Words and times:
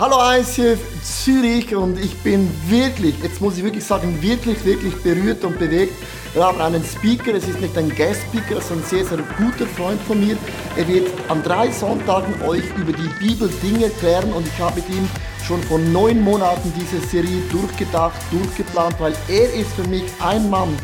Hallo 0.00 0.16
ICF 0.34 0.80
Zürich 1.02 1.74
und 1.74 1.98
ich 1.98 2.16
bin 2.20 2.50
wirklich, 2.68 3.14
jetzt 3.22 3.38
muss 3.38 3.58
ich 3.58 3.64
wirklich 3.64 3.84
sagen, 3.84 4.16
wirklich, 4.22 4.64
wirklich 4.64 4.96
berührt 5.02 5.44
und 5.44 5.58
bewegt. 5.58 5.92
Wir 6.32 6.42
haben 6.42 6.58
einen 6.58 6.82
Speaker, 6.82 7.34
es 7.34 7.46
ist 7.46 7.60
nicht 7.60 7.76
ein 7.76 7.90
Guest-Speaker, 7.90 8.62
sondern 8.62 8.86
ein 8.86 8.88
sehr, 8.88 9.04
sehr 9.04 9.18
guter 9.36 9.66
Freund 9.66 10.00
von 10.00 10.18
mir. 10.26 10.38
Er 10.78 10.88
wird 10.88 11.10
an 11.28 11.42
drei 11.42 11.70
Sonntagen 11.70 12.32
euch 12.40 12.64
über 12.78 12.94
die 12.94 13.10
Bibel 13.18 13.50
Dinge 13.62 13.84
erklären 13.84 14.32
und 14.32 14.46
ich 14.46 14.58
habe 14.58 14.76
mit 14.76 14.88
ihm 14.88 15.06
schon 15.46 15.62
vor 15.64 15.78
neun 15.78 16.22
Monaten 16.22 16.72
diese 16.80 17.06
Serie 17.06 17.42
durchgedacht, 17.52 18.16
durchgeplant, 18.30 18.94
weil 19.00 19.12
er 19.28 19.52
ist 19.52 19.70
für 19.72 19.86
mich 19.86 20.04
ein 20.20 20.48
Mann, 20.48 20.74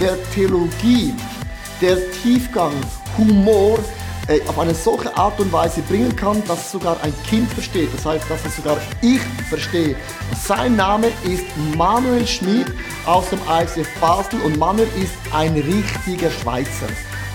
der 0.00 0.18
Theologie, 0.34 1.14
der 1.80 1.96
Tiefgang, 2.22 2.74
Humor, 3.16 3.78
äh, 4.28 4.40
auf 4.48 4.58
eine 4.58 4.74
solche 4.74 5.14
Art 5.16 5.38
und 5.40 5.52
Weise 5.52 5.82
bringen 5.82 6.14
kann, 6.14 6.42
dass 6.46 6.72
sogar 6.72 7.00
ein 7.02 7.14
Kind 7.24 7.50
versteht. 7.52 7.88
Das 7.94 8.04
heißt, 8.04 8.28
dass 8.28 8.44
es 8.44 8.56
sogar 8.56 8.78
ich 9.00 9.20
verstehe. 9.48 9.96
Sein 10.44 10.76
Name 10.76 11.08
ist 11.24 11.44
Manuel 11.76 12.26
Schmid 12.26 12.66
aus 13.04 13.30
dem 13.30 13.38
ICF 13.48 13.88
Basel 14.00 14.40
und 14.40 14.58
Manuel 14.58 14.88
ist 15.00 15.14
ein 15.32 15.54
richtiger 15.54 16.30
Schweizer. 16.30 16.88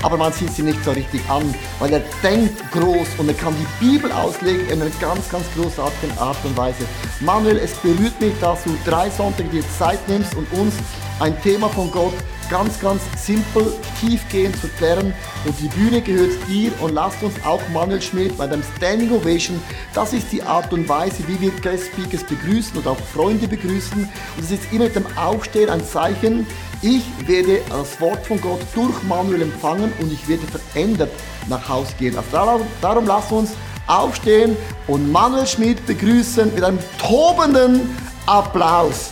Aber 0.03 0.17
man 0.17 0.33
sieht 0.33 0.51
sie 0.51 0.63
nicht 0.63 0.83
so 0.83 0.91
richtig 0.91 1.21
an, 1.29 1.53
weil 1.79 1.93
er 1.93 2.01
denkt 2.23 2.59
groß 2.71 3.07
und 3.19 3.27
er 3.27 3.35
kann 3.35 3.53
die 3.55 3.85
Bibel 3.85 4.11
auslegen 4.11 4.67
in 4.67 4.81
einer 4.81 4.91
ganz, 4.99 5.29
ganz 5.29 5.45
großartigen 5.55 6.17
Art 6.17 6.37
und 6.43 6.57
Weise. 6.57 6.85
Manuel, 7.19 7.57
es 7.57 7.73
berührt 7.75 8.19
mich, 8.19 8.33
dass 8.41 8.63
du 8.63 8.75
drei 8.83 9.09
Sonntage 9.11 9.49
dir 9.49 9.63
Zeit 9.77 9.99
nimmst 10.07 10.33
und 10.35 10.51
uns 10.53 10.73
ein 11.19 11.39
Thema 11.43 11.69
von 11.69 11.91
Gott 11.91 12.13
ganz, 12.51 12.79
ganz 12.79 13.01
simpel, 13.15 13.73
tiefgehend 13.99 14.55
zu 14.57 14.67
klären. 14.67 15.13
Und 15.45 15.59
die 15.59 15.69
Bühne 15.69 16.01
gehört 16.01 16.31
dir 16.47 16.71
und 16.81 16.93
lasst 16.93 17.23
uns 17.23 17.33
auch 17.43 17.61
Manuel 17.69 18.01
Schmidt 18.01 18.37
bei 18.37 18.45
dem 18.45 18.61
Standing 18.77 19.11
Ovation. 19.11 19.59
Das 19.93 20.13
ist 20.13 20.31
die 20.31 20.43
Art 20.43 20.71
und 20.73 20.87
Weise, 20.87 21.27
wie 21.27 21.39
wir 21.39 21.51
Guest 21.61 21.85
Speakers 21.87 22.23
begrüßen 22.25 22.77
oder 22.77 22.91
auch 22.91 22.99
Freunde 22.99 23.47
begrüßen. 23.47 24.03
Und 24.03 24.43
es 24.43 24.51
ist 24.51 24.71
immer 24.71 24.83
mit 24.83 24.95
dem 24.95 25.05
Aufstehen 25.17 25.69
ein 25.69 25.83
Zeichen, 25.83 26.45
ich 26.83 27.03
werde 27.27 27.61
das 27.69 28.01
Wort 28.01 28.25
von 28.25 28.41
Gott 28.41 28.61
durch 28.73 29.03
Manuel 29.03 29.43
empfangen 29.43 29.93
und 29.99 30.11
ich 30.11 30.27
werde 30.27 30.43
verändert 30.47 31.11
nach 31.47 31.69
Hause 31.69 31.93
gehen. 31.99 32.17
Also 32.17 32.29
darum, 32.31 32.61
darum 32.81 33.05
lasst 33.05 33.31
uns 33.31 33.51
aufstehen 33.87 34.57
und 34.87 35.11
Manuel 35.11 35.45
Schmidt 35.45 35.85
begrüßen 35.85 36.53
mit 36.53 36.63
einem 36.63 36.79
tobenden 36.97 37.95
Applaus. 38.25 39.11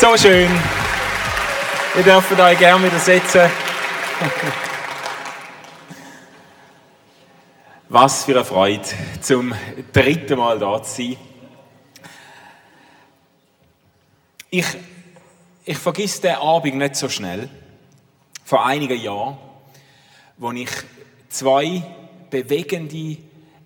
So 0.00 0.16
schön. 0.16 0.48
Ihr 1.94 2.02
dürft 2.02 2.32
euch 2.32 2.58
gerne 2.58 2.86
wieder 2.86 2.98
setzen. 2.98 3.50
Was 7.90 8.24
für 8.24 8.32
eine 8.32 8.46
Freude, 8.46 8.88
zum 9.20 9.54
dritten 9.92 10.38
Mal 10.38 10.58
da 10.58 10.82
zu 10.82 11.02
sein. 11.02 11.16
Ich, 14.48 14.64
ich 15.66 15.76
vergesse 15.76 16.22
den 16.22 16.36
Abend 16.36 16.76
nicht 16.76 16.96
so 16.96 17.10
schnell. 17.10 17.50
Vor 18.42 18.64
einigen 18.64 18.98
Jahren, 18.98 19.36
wo 20.38 20.50
ich 20.52 20.70
zwei 21.28 21.82
bewegende 22.30 23.18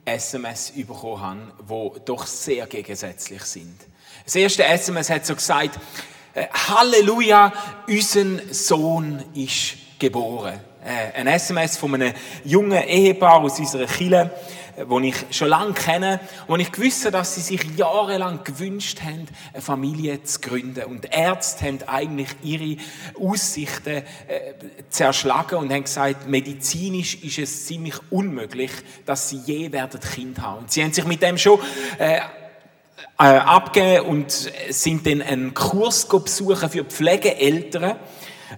SMS 0.04 0.72
bekommen 0.72 1.52
habe, 1.68 1.92
die 1.94 2.04
doch 2.06 2.26
sehr 2.26 2.66
gegensätzlich 2.66 3.42
sind. 3.42 3.78
Das 4.24 4.34
erste 4.34 4.64
SMS 4.64 5.10
hat 5.10 5.24
so 5.24 5.36
gesagt, 5.36 5.78
Halleluja, 6.34 7.52
unser 7.86 8.24
Sohn 8.52 9.22
ist 9.34 9.76
geboren. 9.98 10.58
Äh, 10.84 11.18
ein 11.18 11.28
SMS 11.28 11.76
von 11.76 11.94
einem 11.94 12.12
jungen 12.44 12.82
Ehepaar 12.82 13.40
aus 13.40 13.58
unserer 13.58 13.86
Kirche, 13.86 14.30
äh, 14.76 14.84
wo 14.86 14.98
ich 15.00 15.14
schon 15.30 15.48
lange 15.48 15.72
kenne, 15.72 16.20
wo 16.46 16.56
ich 16.56 16.72
gewusst 16.72 17.06
dass 17.12 17.36
sie 17.36 17.40
sich 17.40 17.62
jahrelang 17.76 18.42
gewünscht 18.44 19.00
haben, 19.02 19.26
eine 19.52 19.62
Familie 19.62 20.22
zu 20.24 20.40
gründen. 20.40 20.84
Und 20.84 21.06
Ärzte 21.10 21.66
haben 21.66 21.78
eigentlich 21.86 22.28
ihre 22.42 22.82
Aussichten 23.18 24.02
äh, 24.26 24.54
zerschlagen 24.90 25.58
und 25.58 25.72
haben 25.72 25.84
gesagt, 25.84 26.28
medizinisch 26.28 27.14
ist 27.22 27.38
es 27.38 27.66
ziemlich 27.66 27.94
unmöglich, 28.10 28.72
dass 29.06 29.30
sie 29.30 29.38
je 29.38 29.72
werden 29.72 30.00
Kind 30.00 30.40
haben. 30.40 30.58
Und 30.58 30.72
sie 30.72 30.82
haben 30.82 30.92
sich 30.92 31.04
mit 31.06 31.22
dem 31.22 31.38
schon 31.38 31.60
äh, 31.98 32.20
äh, 33.18 33.24
abgegeben 33.24 34.06
und 34.06 34.30
sind 34.70 35.06
dann 35.06 35.22
einen 35.22 35.54
Kurs 35.54 36.08
besuchen 36.08 36.68
für 36.68 36.84
Pflegeeltern. 36.84 37.96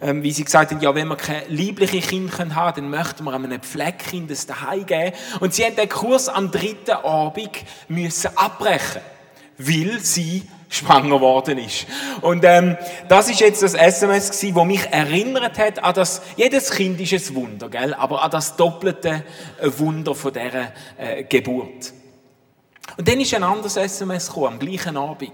Ähm, 0.03 0.23
wie 0.23 0.33
sie 0.33 0.45
gesagt 0.45 0.73
haben, 0.73 0.81
ja, 0.81 0.95
wenn 0.95 1.09
wir 1.09 1.17
keine 1.17 1.47
liebliche 1.49 2.01
Kinder 2.01 2.55
haben 2.55 2.75
dann 2.77 2.91
möchten 2.91 3.25
wir 3.25 3.33
einem 3.33 3.61
Pflegekind 3.61 4.31
das 4.31 4.47
daheim 4.47 4.85
geben. 4.85 5.13
Und 5.41 5.55
sie 5.55 5.65
haben 5.65 5.77
den 5.77 5.89
Kurs 5.89 6.29
am 6.29 6.51
dritten 6.51 6.91
Abend 6.91 7.51
müssen 7.89 8.37
abbrechen, 8.37 9.01
weil 9.59 10.01
sie 10.01 10.43
schwanger 10.69 11.21
worden 11.21 11.59
ist. 11.59 11.87
Und 12.21 12.45
ähm, 12.45 12.77
das 13.09 13.31
ist 13.31 13.41
jetzt 13.41 13.63
das 13.63 13.75
SMS 13.75 14.31
gewesen, 14.31 14.55
wo 14.55 14.65
mich 14.65 14.85
erinnert 14.91 15.59
hat 15.59 15.83
an 15.83 15.95
das, 15.95 16.23
jedes 16.37 16.71
Kind 16.71 17.01
ist 17.01 17.31
ein 17.31 17.35
Wunder, 17.37 17.69
gell? 17.69 17.95
aber 17.95 18.23
an 18.23 18.31
das 18.31 18.57
doppelte 18.57 19.25
Wunder 19.63 20.15
von 20.15 20.33
dieser 20.33 20.73
äh, 20.99 21.25
Geburt. 21.25 21.93
Und 22.97 23.07
dann 23.07 23.21
ist 23.21 23.35
ein 23.35 23.43
anderes 23.43 23.77
SMS 23.77 24.29
gekommen, 24.29 24.55
am 24.55 24.59
gleichen 24.59 24.97
Abend. 24.97 25.33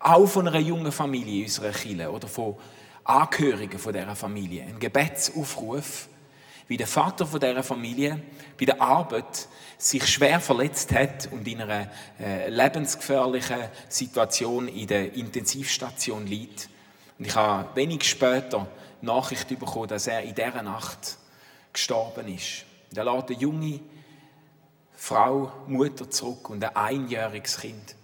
Auch 0.00 0.26
von 0.26 0.48
einer 0.48 0.60
jungen 0.60 0.90
Familie 0.90 1.40
in 1.40 1.44
unserer 1.44 1.70
Kirche 1.70 2.10
oder 2.10 2.28
von 2.28 2.56
Angehörigen 3.04 3.78
dieser 3.78 4.16
Familie. 4.16 4.62
Ein 4.62 4.78
Gebetsaufruf, 4.78 6.08
wie 6.66 6.76
der 6.76 6.86
Vater 6.86 7.26
dieser 7.26 7.62
Familie 7.62 8.20
bei 8.58 8.64
der 8.64 8.80
Arbeit 8.80 9.48
sich 9.76 10.06
schwer 10.06 10.40
verletzt 10.40 10.92
hat 10.92 11.28
und 11.30 11.46
in 11.46 11.60
einer 11.60 11.90
äh, 12.20 12.48
lebensgefährlichen 12.48 13.58
Situation 13.88 14.68
in 14.68 14.86
der 14.86 15.12
Intensivstation 15.14 16.26
liegt. 16.26 16.68
Und 17.18 17.26
ich 17.26 17.34
habe 17.34 17.68
wenig 17.76 18.04
später 18.04 18.66
Nachricht 19.02 19.48
bekommen, 19.48 19.88
dass 19.88 20.06
er 20.06 20.22
in 20.22 20.34
dieser 20.34 20.62
Nacht 20.62 21.18
gestorben 21.72 22.28
ist. 22.34 22.64
Da 22.92 23.02
lässt 23.02 23.28
eine 23.28 23.38
junge 23.38 23.80
Frau, 25.00 25.52
Mutter 25.68 26.10
zurück 26.10 26.50
und 26.50 26.62
ein 26.62 26.74
einjähriges 26.74 27.60
Kind. 27.60 27.94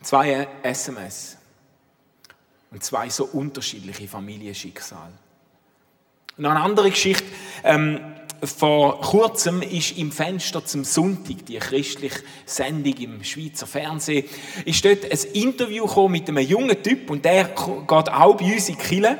Zwei 0.00 0.48
SMS 0.62 1.36
und 2.70 2.82
zwei 2.82 3.10
so 3.10 3.26
unterschiedliche 3.26 4.08
Familienschicksale. 4.08 5.12
Noch 6.38 6.50
eine 6.50 6.60
andere 6.60 6.90
Geschichte. 6.90 7.26
Ähm, 7.64 8.00
vor 8.42 9.00
kurzem 9.02 9.60
ist 9.60 9.98
im 9.98 10.10
Fenster 10.10 10.64
zum 10.64 10.84
Sonntag, 10.84 11.44
die 11.46 11.58
christliche 11.58 12.22
Sendung 12.46 12.94
im 12.94 13.22
Schweizer 13.22 13.66
Fernsehen, 13.66 14.24
ist 14.64 14.84
dort 14.84 15.04
ein 15.04 15.32
Interview 15.34 16.08
mit 16.08 16.28
einem 16.28 16.46
jungen 16.46 16.82
Typ 16.82 17.10
und 17.10 17.24
der 17.24 17.44
geht 17.44 17.90
auch 17.90 18.36
bei 18.36 18.54
uns 18.54 18.70
in 18.70 18.76
die 18.76 18.82
Kirche. 18.82 19.18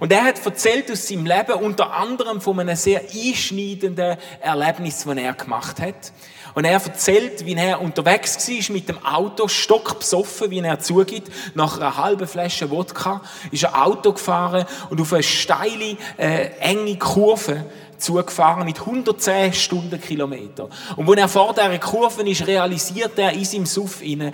Und 0.00 0.12
er 0.12 0.24
hat 0.24 0.44
erzählt 0.44 0.90
aus 0.90 1.08
seinem 1.08 1.26
Leben 1.26 1.54
unter 1.54 1.92
anderem 1.92 2.40
von 2.40 2.58
einem 2.60 2.76
sehr 2.76 3.02
einschneidenden 3.02 4.16
Erlebnis, 4.40 5.04
das 5.04 5.16
er 5.16 5.32
gemacht 5.32 5.80
hat. 5.80 6.12
Und 6.54 6.64
er 6.64 6.72
erzählt, 6.72 7.44
wie 7.44 7.54
er 7.54 7.80
unterwegs 7.80 8.48
war 8.48 8.74
mit 8.74 8.88
dem 8.88 9.04
Auto, 9.04 9.48
stockbesoffen, 9.48 10.50
wie 10.50 10.58
er 10.58 10.80
zugibt, 10.80 11.30
nach 11.54 11.76
einer 11.76 11.96
halben 11.96 12.26
Flasche 12.26 12.70
Wodka, 12.70 13.20
ist 13.52 13.64
er 13.64 13.84
Auto 13.84 14.12
gefahren 14.12 14.64
und 14.90 15.00
auf 15.00 15.12
eine 15.12 15.22
steile, 15.22 15.96
äh, 16.16 16.48
enge 16.60 16.96
Kurve 16.98 17.64
zugefahren 17.98 18.64
mit 18.64 18.80
110 18.80 19.52
Stundenkilometer. 19.52 20.68
Und 20.96 21.08
wenn 21.08 21.18
er 21.18 21.28
vor 21.28 21.52
dieser 21.52 21.78
Kurve 21.78 22.28
ist, 22.28 22.46
realisiert 22.46 23.18
er 23.18 23.32
in 23.32 23.44
seinem 23.44 23.66
Suff 23.66 24.02
inne, 24.02 24.32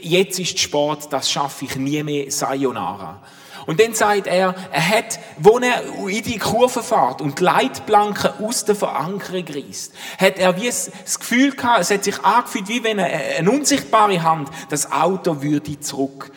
jetzt 0.00 0.38
ist 0.38 0.58
Sport, 0.58 1.12
das 1.12 1.30
schaffe 1.30 1.66
ich 1.66 1.76
nie 1.76 2.02
mehr, 2.02 2.30
Sayonara. 2.30 3.20
Und 3.66 3.80
dann 3.80 3.94
sagt 3.94 4.26
er, 4.26 4.54
er 4.72 4.88
hat, 4.88 5.18
wo 5.38 5.58
er 5.58 5.82
in 6.08 6.22
die 6.22 6.38
Kurve 6.38 6.82
fährt 6.82 7.20
und 7.20 7.38
die 7.38 7.44
Leitplanken 7.44 8.30
aus 8.44 8.64
der 8.64 8.74
Verankerung 8.74 9.44
reißt, 9.48 9.92
hat 10.18 10.38
er 10.38 10.56
wie 10.60 10.66
das 10.66 11.18
Gefühl 11.18 11.52
gehabt, 11.52 11.80
es 11.80 11.90
hat 11.90 12.04
sich 12.04 12.18
angefühlt, 12.24 12.68
wie 12.68 12.82
wenn 12.84 12.98
eine 12.98 13.50
unsichtbare 13.50 14.22
Hand 14.22 14.48
das 14.68 14.90
Auto 14.90 15.42
würde 15.42 15.78
zurück 15.80 16.32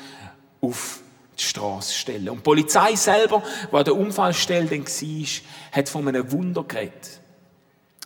auf 0.62 1.00
die 1.38 1.44
Straße 1.44 1.94
stellen. 1.94 2.30
Und 2.30 2.38
die 2.38 2.44
Polizei 2.44 2.96
selber, 2.96 3.44
wo 3.72 3.82
der 3.82 3.96
Unfallstelle 3.96 4.68
dann 4.68 4.86
war, 4.86 5.28
hat 5.72 5.90
von 5.90 6.08
einem 6.08 6.32
Wunder 6.32 6.64
geredet. 6.64 7.22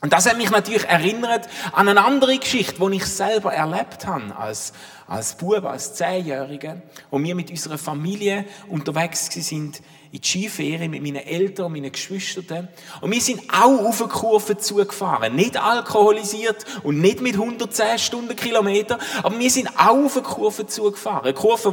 Und 0.01 0.13
das 0.13 0.29
hat 0.29 0.37
mich 0.37 0.49
natürlich 0.49 0.85
erinnert 0.85 1.49
an 1.73 1.89
eine 1.89 2.05
andere 2.05 2.37
Geschichte, 2.37 2.75
die 2.79 2.97
ich 2.97 3.05
selber 3.05 3.53
erlebt 3.53 4.07
habe 4.07 4.33
als, 4.37 4.71
als 5.07 5.35
Bub, 5.35 5.65
als 5.65 5.93
Zehnjähriger, 5.95 6.81
wo 7.11 7.21
wir 7.21 7.35
mit 7.35 7.51
unserer 7.51 7.77
Familie 7.77 8.45
unterwegs 8.69 9.25
sind 9.25 9.81
in 10.11 10.21
die 10.21 10.27
Skiferien 10.27 10.89
mit 10.89 11.03
meinen 11.03 11.17
Eltern 11.17 11.67
und 11.67 11.73
meinen 11.73 11.91
Geschwistern. 11.91 12.69
Und 13.01 13.11
wir 13.11 13.21
sind 13.21 13.41
auch 13.49 13.85
auf 13.85 14.01
eine 14.01 14.09
Kurve 14.09 14.57
zugefahren. 14.57 15.35
Nicht 15.35 15.57
alkoholisiert 15.57 16.65
und 16.83 16.99
nicht 17.01 17.21
mit 17.21 17.33
110 17.33 17.99
Stundenkilometer, 17.99 18.97
aber 19.21 19.37
wir 19.37 19.51
sind 19.51 19.69
auch 19.77 20.05
auf 20.05 20.15
eine 20.15 20.25
Kurve 20.25 20.65
zugefahren. 20.65 21.25
Eine 21.25 21.33
Kurve, 21.33 21.71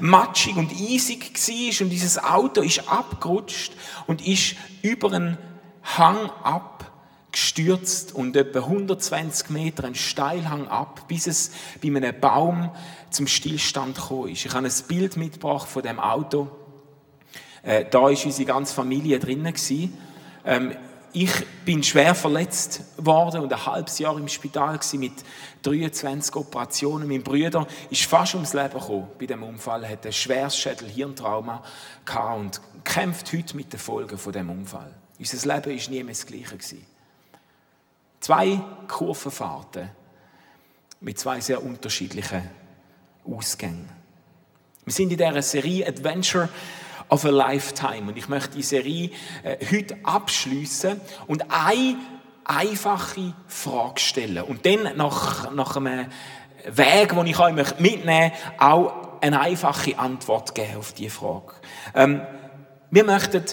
die 0.00 0.04
matschig 0.04 0.56
und 0.56 0.70
eisig 0.72 1.32
war 1.34 1.84
und 1.84 1.90
dieses 1.90 2.22
Auto 2.22 2.62
ist 2.62 2.88
abgerutscht 2.88 3.72
und 4.06 4.26
ist 4.26 4.54
über 4.80 5.12
einen 5.12 5.38
Hang 5.82 6.30
ab 6.42 6.93
gestürzt 7.34 8.14
und 8.14 8.36
etwa 8.36 8.60
120 8.60 9.50
Meter 9.50 9.84
einen 9.84 9.96
Steilhang 9.96 10.68
ab, 10.68 11.08
bis 11.08 11.26
es 11.26 11.50
bei 11.82 11.88
einem 11.88 12.18
Baum 12.18 12.70
zum 13.10 13.26
Stillstand 13.26 13.96
gekommen 13.96 14.30
ist. 14.30 14.46
Ich 14.46 14.54
habe 14.54 14.66
ein 14.66 14.72
Bild 14.88 15.16
mitgebracht 15.16 15.68
von 15.68 15.82
dem 15.82 15.98
Auto. 15.98 16.48
Äh, 17.62 17.86
da 17.90 18.08
ist 18.08 18.24
unsere 18.24 18.46
ganze 18.46 18.74
Familie 18.74 19.18
drinnen 19.18 19.54
Ähm, 20.44 20.76
ich 21.12 21.30
bin 21.64 21.82
schwer 21.82 22.14
verletzt 22.14 22.82
worden 22.96 23.42
und 23.42 23.52
ein 23.52 23.66
halbes 23.66 23.98
Jahr 23.98 24.16
im 24.16 24.28
Spital 24.28 24.78
mit 24.94 25.12
23 25.62 26.34
Operationen. 26.34 27.08
Mein 27.08 27.22
Bruder 27.22 27.66
ist 27.90 28.04
fast 28.04 28.34
ums 28.34 28.52
Leben 28.52 28.78
gekommen 28.78 29.08
bei 29.18 29.26
dem 29.26 29.42
Unfall, 29.44 29.88
hat 29.88 30.04
ein 30.04 30.12
schweres 30.12 30.56
Schädel-Hirntrauma 30.56 31.62
und 32.36 32.60
kämpft 32.82 33.32
heute 33.32 33.56
mit 33.56 33.72
den 33.72 33.78
Folgen 33.78 34.18
von 34.18 34.32
dem 34.32 34.50
Unfall. 34.50 34.92
Unser 35.18 35.54
Leben 35.54 35.76
ist 35.76 35.88
nie 35.88 36.02
mehr 36.02 36.14
das 36.14 36.26
Gleiche 36.26 36.56
gewesen. 36.56 36.93
Zwei 38.24 38.58
Kurvenfahrten 38.88 39.90
mit 41.02 41.18
zwei 41.18 41.42
sehr 41.42 41.62
unterschiedlichen 41.62 42.48
Ausgängen. 43.22 43.86
Wir 44.82 44.94
sind 44.94 45.12
in 45.12 45.18
dieser 45.18 45.42
Serie 45.42 45.86
Adventure 45.86 46.48
of 47.10 47.26
a 47.26 47.28
Lifetime 47.28 48.08
und 48.08 48.16
ich 48.16 48.26
möchte 48.30 48.56
die 48.56 48.62
Serie 48.62 49.10
äh, 49.42 49.58
heute 49.70 49.98
abschließen 50.04 50.98
und 51.26 51.44
eine 51.50 51.98
einfache 52.46 53.34
Frage 53.46 54.00
stellen 54.00 54.44
und 54.44 54.64
dann 54.64 54.96
nach, 54.96 55.52
nach 55.52 55.76
einem 55.76 56.06
Weg, 56.64 57.10
den 57.10 57.26
ich 57.26 57.38
euch 57.38 57.78
mitnehmen 57.78 58.06
möchte, 58.06 58.38
auch 58.58 59.20
eine 59.20 59.38
einfache 59.38 59.98
Antwort 59.98 60.54
geben 60.54 60.78
auf 60.78 60.94
diese 60.94 61.10
Frage. 61.10 61.52
Ähm, 61.94 62.22
wir 62.90 63.04
möchten 63.04 63.44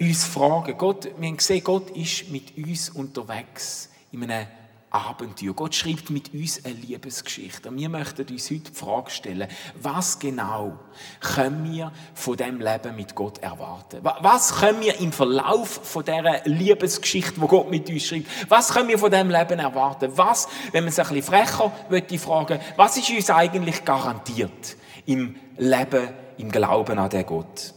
uns 0.00 0.24
fragen, 0.24 0.76
Gott, 0.76 1.08
wir 1.18 1.28
haben 1.28 1.36
gesehen, 1.36 1.64
Gott 1.64 1.90
ist 1.90 2.30
mit 2.30 2.56
uns 2.56 2.90
unterwegs 2.90 3.90
in 4.12 4.24
einem 4.24 4.46
Abenteuer. 4.94 5.52
Gott 5.54 5.74
schreibt 5.74 6.10
mit 6.10 6.32
uns 6.32 6.64
eine 6.64 6.74
Liebesgeschichte. 6.74 7.68
Und 7.68 7.78
wir 7.78 7.88
möchten 7.88 8.26
uns 8.28 8.48
heute 8.48 8.70
die 8.70 8.74
Frage 8.74 9.10
stellen, 9.10 9.48
was 9.74 10.20
genau 10.20 10.78
können 11.20 11.72
wir 11.72 11.92
von 12.14 12.36
dem 12.36 12.60
Leben 12.60 12.94
mit 12.94 13.14
Gott 13.16 13.38
erwarten? 13.38 13.98
Was 14.02 14.54
können 14.54 14.80
wir 14.80 15.00
im 15.00 15.10
Verlauf 15.10 15.80
von 15.82 16.04
dieser 16.04 16.44
Liebesgeschichte, 16.44 17.40
wo 17.40 17.48
Gott 17.48 17.70
mit 17.70 17.90
uns 17.90 18.04
schreibt, 18.04 18.28
was 18.48 18.72
können 18.72 18.88
wir 18.88 18.98
von 18.98 19.10
dem 19.10 19.30
Leben 19.30 19.58
erwarten? 19.58 20.12
Was, 20.14 20.46
wenn 20.70 20.84
man 20.84 20.92
es 20.92 20.98
ein 21.00 21.08
bisschen 21.08 21.24
frecher 21.24 21.72
möchte 21.88 22.18
fragen, 22.18 22.60
was 22.76 22.96
ist 22.96 23.10
uns 23.10 23.30
eigentlich 23.30 23.84
garantiert 23.84 24.76
im 25.06 25.34
Leben, 25.58 26.08
im 26.38 26.52
Glauben 26.52 26.98
an 27.00 27.10
den 27.10 27.26
Gott? 27.26 27.73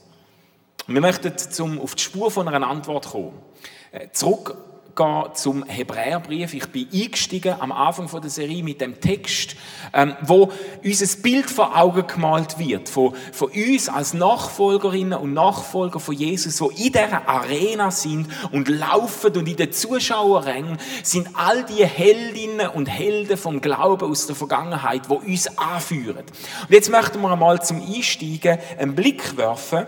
Wir 0.87 1.01
möchten 1.01 1.37
zum, 1.37 1.79
auf 1.81 1.95
die 1.95 2.03
Spur 2.03 2.31
von 2.31 2.47
einer 2.47 2.67
Antwort 2.67 3.09
kommen. 3.11 3.33
Äh, 3.91 4.09
zurück 4.11 4.57
gehen 4.97 5.25
zum 5.35 5.63
Hebräerbrief. 5.63 6.53
Ich 6.53 6.67
bin 6.67 6.87
eingestiegen 6.91 7.55
am 7.59 7.71
Anfang 7.71 8.09
der 8.19 8.29
Serie 8.29 8.63
mit 8.63 8.81
dem 8.81 8.99
Text, 8.99 9.55
ähm, 9.93 10.15
wo 10.21 10.51
uns 10.83 11.01
ein 11.01 11.21
Bild 11.21 11.49
vor 11.49 11.77
Augen 11.77 12.05
gemalt 12.07 12.57
wird, 12.57 12.89
von, 12.89 13.13
von 13.31 13.51
uns 13.51 13.87
als 13.89 14.13
Nachfolgerinnen 14.13 15.17
und 15.19 15.33
Nachfolger 15.33 15.99
von 15.99 16.15
Jesus, 16.15 16.59
wo 16.59 16.69
in 16.69 16.91
dieser 16.91 17.29
Arena 17.29 17.91
sind 17.91 18.27
und 18.51 18.67
laufen 18.67 19.37
und 19.37 19.47
in 19.47 19.55
den 19.55 19.71
Zuschauerrängen 19.71 20.77
sind 21.03 21.29
all 21.35 21.63
die 21.63 21.85
Heldinnen 21.85 22.67
und 22.67 22.87
Helden 22.87 23.37
vom 23.37 23.61
Glauben 23.61 24.09
aus 24.09 24.25
der 24.25 24.35
Vergangenheit, 24.35 25.09
wo 25.09 25.15
uns 25.15 25.57
anführen. 25.57 26.25
Und 26.25 26.71
jetzt 26.71 26.89
möchten 26.89 27.21
wir 27.21 27.31
einmal 27.31 27.61
zum 27.61 27.81
Einsteigen 27.81 28.57
einen 28.79 28.95
Blick 28.95 29.37
werfen 29.37 29.85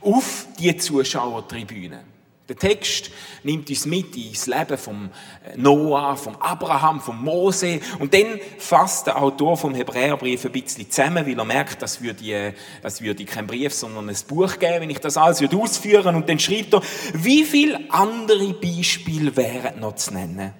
auf 0.00 0.46
die 0.58 0.76
Zuschauertribüne. 0.76 2.04
Der 2.48 2.56
Text 2.56 3.10
nimmt 3.44 3.70
uns 3.70 3.86
mit 3.86 4.16
ins 4.16 4.46
Leben 4.46 4.76
vom 4.76 5.10
Noah, 5.56 6.16
vom 6.16 6.36
Abraham, 6.36 7.00
vom 7.00 7.22
Mose 7.22 7.80
und 8.00 8.12
dann 8.12 8.40
fasst 8.58 9.06
der 9.06 9.22
Autor 9.22 9.56
vom 9.56 9.74
Hebräerbrief 9.74 10.44
ein 10.44 10.52
bisschen 10.52 10.90
zusammen, 10.90 11.24
weil 11.24 11.38
er 11.38 11.44
merkt, 11.44 11.80
das 11.80 12.02
würde, 12.02 12.54
das 12.82 13.00
würde 13.00 13.24
kein 13.24 13.46
Brief, 13.46 13.72
sondern 13.72 14.08
ein 14.08 14.16
Buch 14.26 14.58
geben, 14.58 14.80
wenn 14.80 14.90
ich 14.90 14.98
das 14.98 15.16
alles 15.16 15.40
würde 15.40 15.56
ausführen 15.56 16.16
und 16.16 16.28
dann 16.28 16.40
schreibt 16.40 16.74
er, 16.74 16.82
wie 17.14 17.44
viele 17.44 17.80
andere 17.90 18.52
Beispiele 18.54 19.34
wären 19.36 19.78
noch 19.78 19.94
zu 19.94 20.12
nennen. 20.12 20.52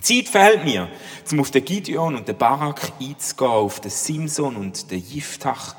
Zeit 0.00 0.28
fehlt 0.28 0.64
mir, 0.64 0.88
um 1.30 1.40
auf 1.40 1.50
den 1.50 1.64
Gideon 1.64 2.16
und 2.16 2.26
den 2.26 2.36
Barak 2.38 2.92
einzugehen, 3.00 3.50
auf 3.50 3.80
den 3.80 3.90
Simson 3.90 4.56
und 4.56 4.90
den 4.90 5.04
Jiftach, 5.04 5.76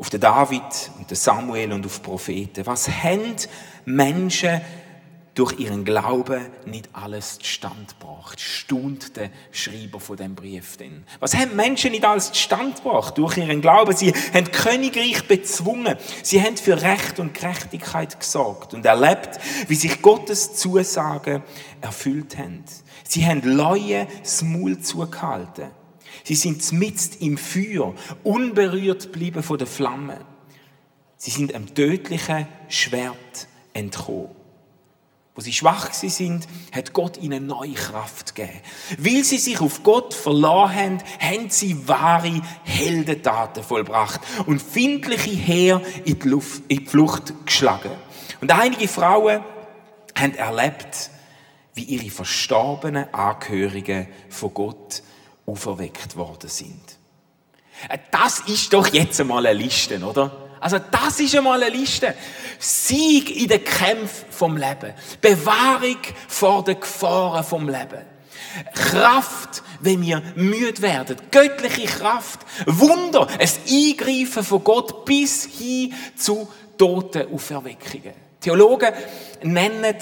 auf 0.00 0.08
den 0.08 0.20
David 0.20 0.90
und 0.98 1.10
den 1.10 1.16
Samuel 1.16 1.72
und 1.72 1.84
auf 1.84 2.02
Propheten. 2.02 2.64
Was 2.64 2.88
haben 2.88 3.36
Menschen 3.84 4.62
durch 5.34 5.58
ihren 5.60 5.84
Glauben 5.84 6.46
nicht 6.64 6.88
alles 6.94 7.38
zustande 7.38 7.84
gebracht? 7.98 8.40
Stund 8.40 9.14
der 9.18 9.30
Schreiber 9.52 10.00
von 10.00 10.16
dem 10.16 10.34
Brief 10.34 10.78
denn. 10.78 11.04
Was 11.18 11.36
haben 11.36 11.54
Menschen 11.54 11.92
nicht 11.92 12.04
alles 12.06 12.32
zustande 12.32 12.76
gebracht? 12.76 13.18
Durch 13.18 13.36
ihren 13.36 13.60
Glauben. 13.60 13.94
Sie 13.94 14.10
haben 14.32 14.50
Königreich 14.50 15.28
bezwungen. 15.28 15.96
Sie 16.22 16.42
haben 16.42 16.56
für 16.56 16.80
Recht 16.80 17.20
und 17.20 17.34
Gerechtigkeit 17.34 18.18
gesorgt 18.18 18.72
und 18.72 18.86
erlebt, 18.86 19.38
wie 19.68 19.74
sich 19.74 20.00
Gottes 20.00 20.56
Zusagen 20.56 21.42
erfüllt 21.82 22.38
haben. 22.38 22.64
Sie 23.04 23.26
haben 23.26 23.42
Leue 23.42 24.06
das 24.22 24.40
Maul 24.40 24.80
zugehalten. 24.80 25.79
Sie 26.24 26.34
sind 26.34 26.72
mitten 26.72 27.24
im 27.24 27.38
Feuer, 27.38 27.94
unberührt 28.22 29.04
geblieben 29.04 29.42
von 29.42 29.58
der 29.58 29.66
Flamme. 29.66 30.18
Sie 31.16 31.30
sind 31.30 31.54
einem 31.54 31.74
tödlichen 31.74 32.46
Schwert 32.68 33.48
entkommen. 33.72 34.30
Wo 35.34 35.40
sie 35.42 35.52
schwach 35.52 35.92
sind, 35.92 36.48
hat 36.72 36.92
Gott 36.92 37.16
ihnen 37.16 37.46
neue 37.46 37.72
Kraft 37.72 38.34
gegeben. 38.34 38.60
Weil 38.98 39.22
sie 39.22 39.38
sich 39.38 39.60
auf 39.60 39.82
Gott 39.82 40.12
verlassen 40.12 40.74
haben, 40.76 40.98
haben 41.20 41.50
sie 41.50 41.88
wahre 41.88 42.42
Heldentaten 42.64 43.62
vollbracht 43.62 44.20
und 44.46 44.60
findliche 44.60 45.30
Heer 45.30 45.82
in 46.04 46.18
die, 46.18 46.28
Luft, 46.28 46.62
in 46.68 46.80
die 46.80 46.86
Flucht 46.86 47.32
geschlagen. 47.46 47.92
Und 48.40 48.50
einige 48.50 48.88
Frauen 48.88 49.42
haben 50.14 50.34
erlebt, 50.34 51.10
wie 51.74 51.84
ihre 51.84 52.10
verstorbenen 52.10 53.12
Angehörigen 53.14 54.08
von 54.28 54.52
Gott 54.52 55.02
auferweckt 55.50 56.16
worden 56.16 56.48
sind. 56.48 56.98
Äh, 57.88 57.98
das 58.10 58.40
ist 58.40 58.72
doch 58.72 58.86
jetzt 58.88 59.20
einmal 59.20 59.46
eine 59.46 59.58
Liste, 59.58 59.98
oder? 60.04 60.48
Also 60.60 60.78
das 60.78 61.20
ist 61.20 61.34
einmal 61.34 61.62
eine 61.62 61.74
Liste. 61.74 62.14
Sieg 62.58 63.34
in 63.34 63.48
den 63.48 63.64
Kämpfen 63.64 64.26
vom 64.30 64.56
Leben. 64.56 64.92
Bewahrung 65.20 65.96
vor 66.28 66.62
den 66.64 66.78
Gefahren 66.78 67.44
vom 67.44 67.68
Leben. 67.68 68.04
Kraft, 68.74 69.62
wenn 69.80 70.02
wir 70.02 70.22
müde 70.34 70.82
werden. 70.82 71.16
Göttliche 71.30 71.86
Kraft. 71.86 72.40
Wunder. 72.66 73.26
Ein 73.38 73.48
Eingreifen 73.68 74.44
von 74.44 74.62
Gott 74.62 75.04
bis 75.06 75.46
hin 75.46 75.94
zu 76.16 76.46
Totenauferweckungen. 76.76 78.12
Theologen 78.40 78.92
nennen 79.42 79.96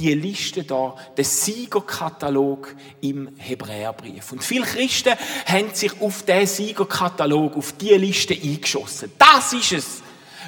die 0.00 0.14
Liste 0.14 0.64
da, 0.64 0.94
den 1.16 1.24
Siegerkatalog 1.24 2.74
im 3.00 3.34
Hebräerbrief. 3.36 4.32
Und 4.32 4.42
viele 4.42 4.64
Christen 4.64 5.14
haben 5.46 5.74
sich 5.74 6.00
auf 6.00 6.22
diesen 6.22 6.46
Siegerkatalog, 6.46 7.56
auf 7.56 7.72
diese 7.72 7.96
Liste 7.96 8.34
eingeschossen. 8.34 9.12
Das 9.18 9.52
ist 9.52 9.72
es, 9.72 10.02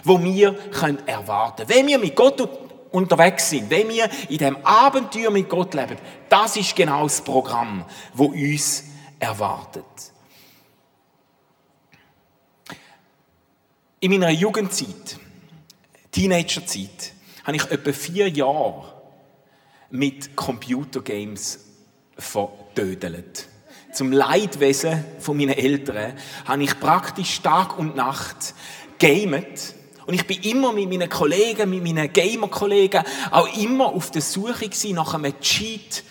was 0.04 0.22
wir 0.22 0.58
erwarten 1.06 1.66
können. 1.66 1.78
Wenn 1.78 1.86
wir 1.86 1.98
mit 1.98 2.16
Gott 2.16 2.40
unterwegs 2.90 3.50
sind, 3.50 3.70
wenn 3.70 3.88
wir 3.88 4.08
in 4.28 4.38
dem 4.38 4.56
Abenteuer 4.64 5.30
mit 5.30 5.48
Gott 5.48 5.74
leben, 5.74 5.96
das 6.28 6.56
ist 6.56 6.74
genau 6.74 7.04
das 7.04 7.22
Programm, 7.22 7.84
wo 8.14 8.26
uns 8.26 8.84
erwartet. 9.18 9.84
In 14.00 14.10
meiner 14.10 14.30
Jugendzeit, 14.30 15.18
Teenagerzeit, 16.10 17.12
habe 17.44 17.56
ich 17.56 17.70
etwa 17.70 17.92
vier 17.92 18.28
Jahre 18.28 18.91
mit 19.92 20.34
Computergames 20.34 21.66
verdödelt. 22.16 23.46
Zum 23.92 24.10
Leidwesen 24.10 25.04
von 25.18 25.36
meinen 25.36 25.50
Eltern 25.56 26.14
habe 26.46 26.62
ich 26.64 26.80
praktisch 26.80 27.42
Tag 27.42 27.78
und 27.78 27.94
Nacht 27.94 28.54
gamet. 28.98 29.74
Und 30.06 30.14
ich 30.14 30.26
bin 30.26 30.40
immer 30.40 30.72
mit 30.72 30.88
meinen 30.88 31.10
Kollegen, 31.10 31.68
mit 31.68 31.84
meinen 31.84 32.10
Gamer-Kollegen 32.10 33.04
auch 33.30 33.54
immer 33.56 33.86
auf 33.86 34.10
der 34.10 34.22
Suche 34.22 34.70
nach 34.94 35.14
einem 35.14 35.38
Cheat, 35.40 36.02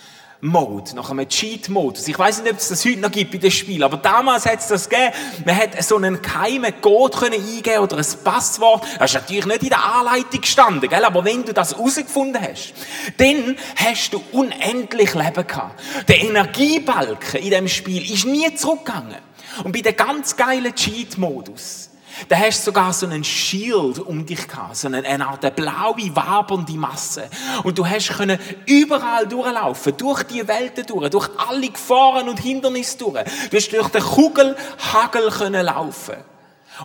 Mode, 0.41 0.95
nach 0.95 1.12
einem 1.12 1.29
Cheat-Mode. 1.29 2.00
Ich 2.05 2.17
weiß 2.17 2.41
nicht, 2.41 2.51
ob 2.51 2.57
es 2.57 2.69
das 2.69 2.83
heute 2.83 2.98
noch 2.98 3.12
gibt 3.12 3.31
bei 3.31 3.38
dem 3.38 3.51
Spiel, 3.51 3.83
aber 3.83 3.98
damals 3.98 4.48
hat 4.48 4.60
es 4.60 4.67
das 4.67 4.89
gegeben. 4.89 5.13
Man 5.45 5.55
hat 5.55 5.81
so 5.83 5.98
einen 5.98 6.19
geheimen 6.19 6.74
Code 6.81 7.15
können 7.15 7.36
eingeben 7.36 7.79
oder 7.79 7.98
ein 7.98 8.05
Passwort. 8.24 8.83
Das 8.98 9.12
ist 9.12 9.21
natürlich 9.21 9.45
nicht 9.45 9.63
in 9.63 9.69
der 9.69 9.83
Anleitung 9.83 10.41
gestanden, 10.41 10.89
gell? 10.89 11.05
aber 11.05 11.24
wenn 11.24 11.45
du 11.45 11.53
das 11.53 11.75
herausgefunden 11.75 12.41
hast, 12.41 12.74
dann 13.17 13.55
hast 13.75 14.13
du 14.13 14.24
unendlich 14.31 15.13
Leben 15.13 15.45
gehabt. 15.45 15.79
Der 16.07 16.21
Energiebalken 16.21 17.39
in 17.39 17.51
dem 17.51 17.67
Spiel 17.67 18.12
ist 18.12 18.25
nie 18.25 18.53
zurückgegangen. 18.55 19.17
Und 19.63 19.74
bei 19.74 19.81
dem 19.81 19.95
ganz 19.95 20.36
geilen 20.36 20.74
Cheat-Modus 20.74 21.90
Da 22.27 22.37
hast 22.37 22.59
du 22.59 22.65
sogar 22.65 22.93
so 22.93 23.05
einen 23.05 23.23
Shield 23.23 23.99
um 23.99 24.25
dich 24.25 24.47
gehabt, 24.47 24.77
so 24.77 24.87
eine, 24.87 25.05
eine 25.05 25.27
Art 25.27 25.55
blaue, 25.55 26.15
wabernde 26.15 26.73
Masse. 26.73 27.29
Und 27.63 27.77
du 27.77 27.85
hast 27.85 28.09
können 28.09 28.39
überall 28.65 29.27
durchlaufen, 29.27 29.95
durch 29.97 30.23
die 30.23 30.47
Welten 30.47 30.85
durch, 30.85 31.09
durch 31.09 31.29
alle 31.37 31.69
Gefahren 31.69 32.29
und 32.29 32.39
Hindernisse 32.39 32.97
durch. 32.97 33.23
Du 33.49 33.57
hast 33.57 33.71
durch 33.71 33.89
den 33.89 34.01
Kugelhagel 34.01 35.29
können 35.29 35.65
laufen. 35.65 36.15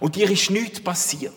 Und 0.00 0.16
dir 0.16 0.31
ist 0.31 0.50
nichts 0.50 0.83
passiert. 0.83 1.33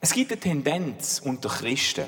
Es 0.00 0.12
gibt 0.12 0.32
eine 0.32 0.40
Tendenz 0.40 1.22
unter 1.24 1.48
Christen, 1.48 2.04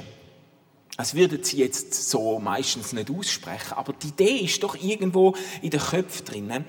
als 0.97 1.15
würden 1.15 1.43
sie 1.43 1.59
jetzt 1.59 2.11
so 2.11 2.39
meistens 2.39 2.93
nicht 2.93 3.11
aussprechen, 3.11 3.73
aber 3.75 3.93
die 3.93 4.09
Idee 4.09 4.37
ist 4.45 4.63
doch 4.63 4.77
irgendwo 4.81 5.35
in 5.61 5.71
den 5.71 5.81
Köpfen 5.81 6.25
drin, 6.25 6.65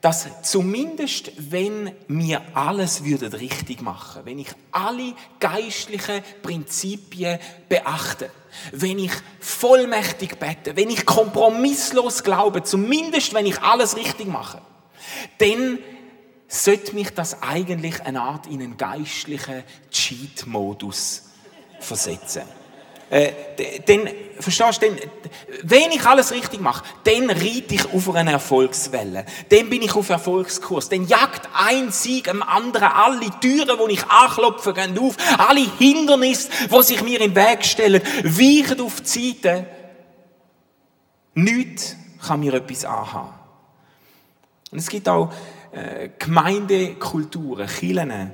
dass 0.00 0.26
zumindest 0.42 1.32
wenn 1.50 1.92
wir 2.08 2.42
alles 2.54 3.02
richtig 3.04 3.80
machen, 3.80 4.22
wenn 4.26 4.38
ich 4.38 4.48
alle 4.70 5.14
geistlichen 5.40 6.22
Prinzipien 6.42 7.38
beachte, 7.70 8.30
wenn 8.72 8.98
ich 8.98 9.12
vollmächtig 9.40 10.36
bete, 10.38 10.76
wenn 10.76 10.90
ich 10.90 11.06
kompromisslos 11.06 12.22
glaube, 12.22 12.64
zumindest 12.64 13.32
wenn 13.32 13.46
ich 13.46 13.62
alles 13.62 13.96
richtig 13.96 14.26
mache, 14.26 14.60
dann 15.38 15.78
sollte 16.48 16.94
mich 16.94 17.10
das 17.10 17.42
eigentlich 17.42 18.02
eine 18.02 18.20
Art 18.20 18.46
in 18.46 18.60
einen 18.60 18.76
geistlichen 18.76 19.62
Cheat-Modus 19.90 21.22
versetzen. 21.80 22.42
Äh, 23.14 23.32
denn, 23.86 24.08
verstehst 24.40 24.82
du, 24.82 24.88
wenn 25.62 25.92
ich 25.92 26.04
alles 26.04 26.32
richtig 26.32 26.60
mache, 26.60 26.84
dann 27.04 27.30
reite 27.30 27.76
ich 27.76 27.92
auf 27.92 28.12
eine 28.12 28.32
Erfolgswelle. 28.32 29.24
Dann 29.50 29.70
bin 29.70 29.82
ich 29.82 29.94
auf 29.94 30.08
Erfolgskurs. 30.08 30.88
Dann 30.88 31.06
jagt 31.06 31.48
ein 31.54 31.92
Sieg 31.92 32.28
am 32.28 32.42
anderen. 32.42 32.88
Alle 32.88 33.30
Türen, 33.38 33.78
wo 33.78 33.86
ich 33.86 34.04
anklopfe, 34.06 34.74
gehen 34.74 34.98
auf. 34.98 35.14
Alle 35.38 35.64
Hindernisse, 35.78 36.48
die 36.68 36.82
sich 36.82 37.04
mir 37.04 37.20
im 37.20 37.36
Weg 37.36 37.64
stellen, 37.64 38.02
weichen 38.24 38.80
auf 38.80 39.00
die 39.00 39.30
Seite. 39.30 39.66
Nichts 41.34 41.94
kann 42.26 42.40
mir 42.40 42.54
etwas 42.54 42.84
anhaben. 42.84 43.34
Und 44.72 44.78
es 44.78 44.88
gibt 44.88 45.08
auch 45.08 45.32
äh, 45.70 46.08
Gemeindekulturen, 46.18 47.68
Kirchen, 47.68 48.32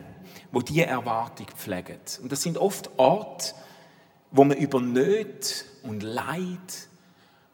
wo 0.51 0.63
diese 0.63 0.87
Erwartung 0.87 1.49
pflegen. 1.55 1.99
Und 2.23 2.33
das 2.33 2.41
sind 2.41 2.57
oft 2.57 2.89
Orte, 2.97 3.53
wo 4.31 4.45
man 4.45 4.57
über 4.57 4.81
Nöte 4.81 5.65
und 5.83 6.03
Leid 6.03 6.89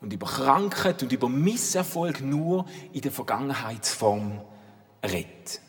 und 0.01 0.13
über 0.13 0.27
Krankheit 0.27 1.03
und 1.03 1.13
über 1.13 1.29
Misserfolg 1.29 2.21
nur 2.21 2.67
in 2.93 3.01
der 3.01 3.13
Vergangenheitsform 3.13 4.41
redet. 5.03 5.61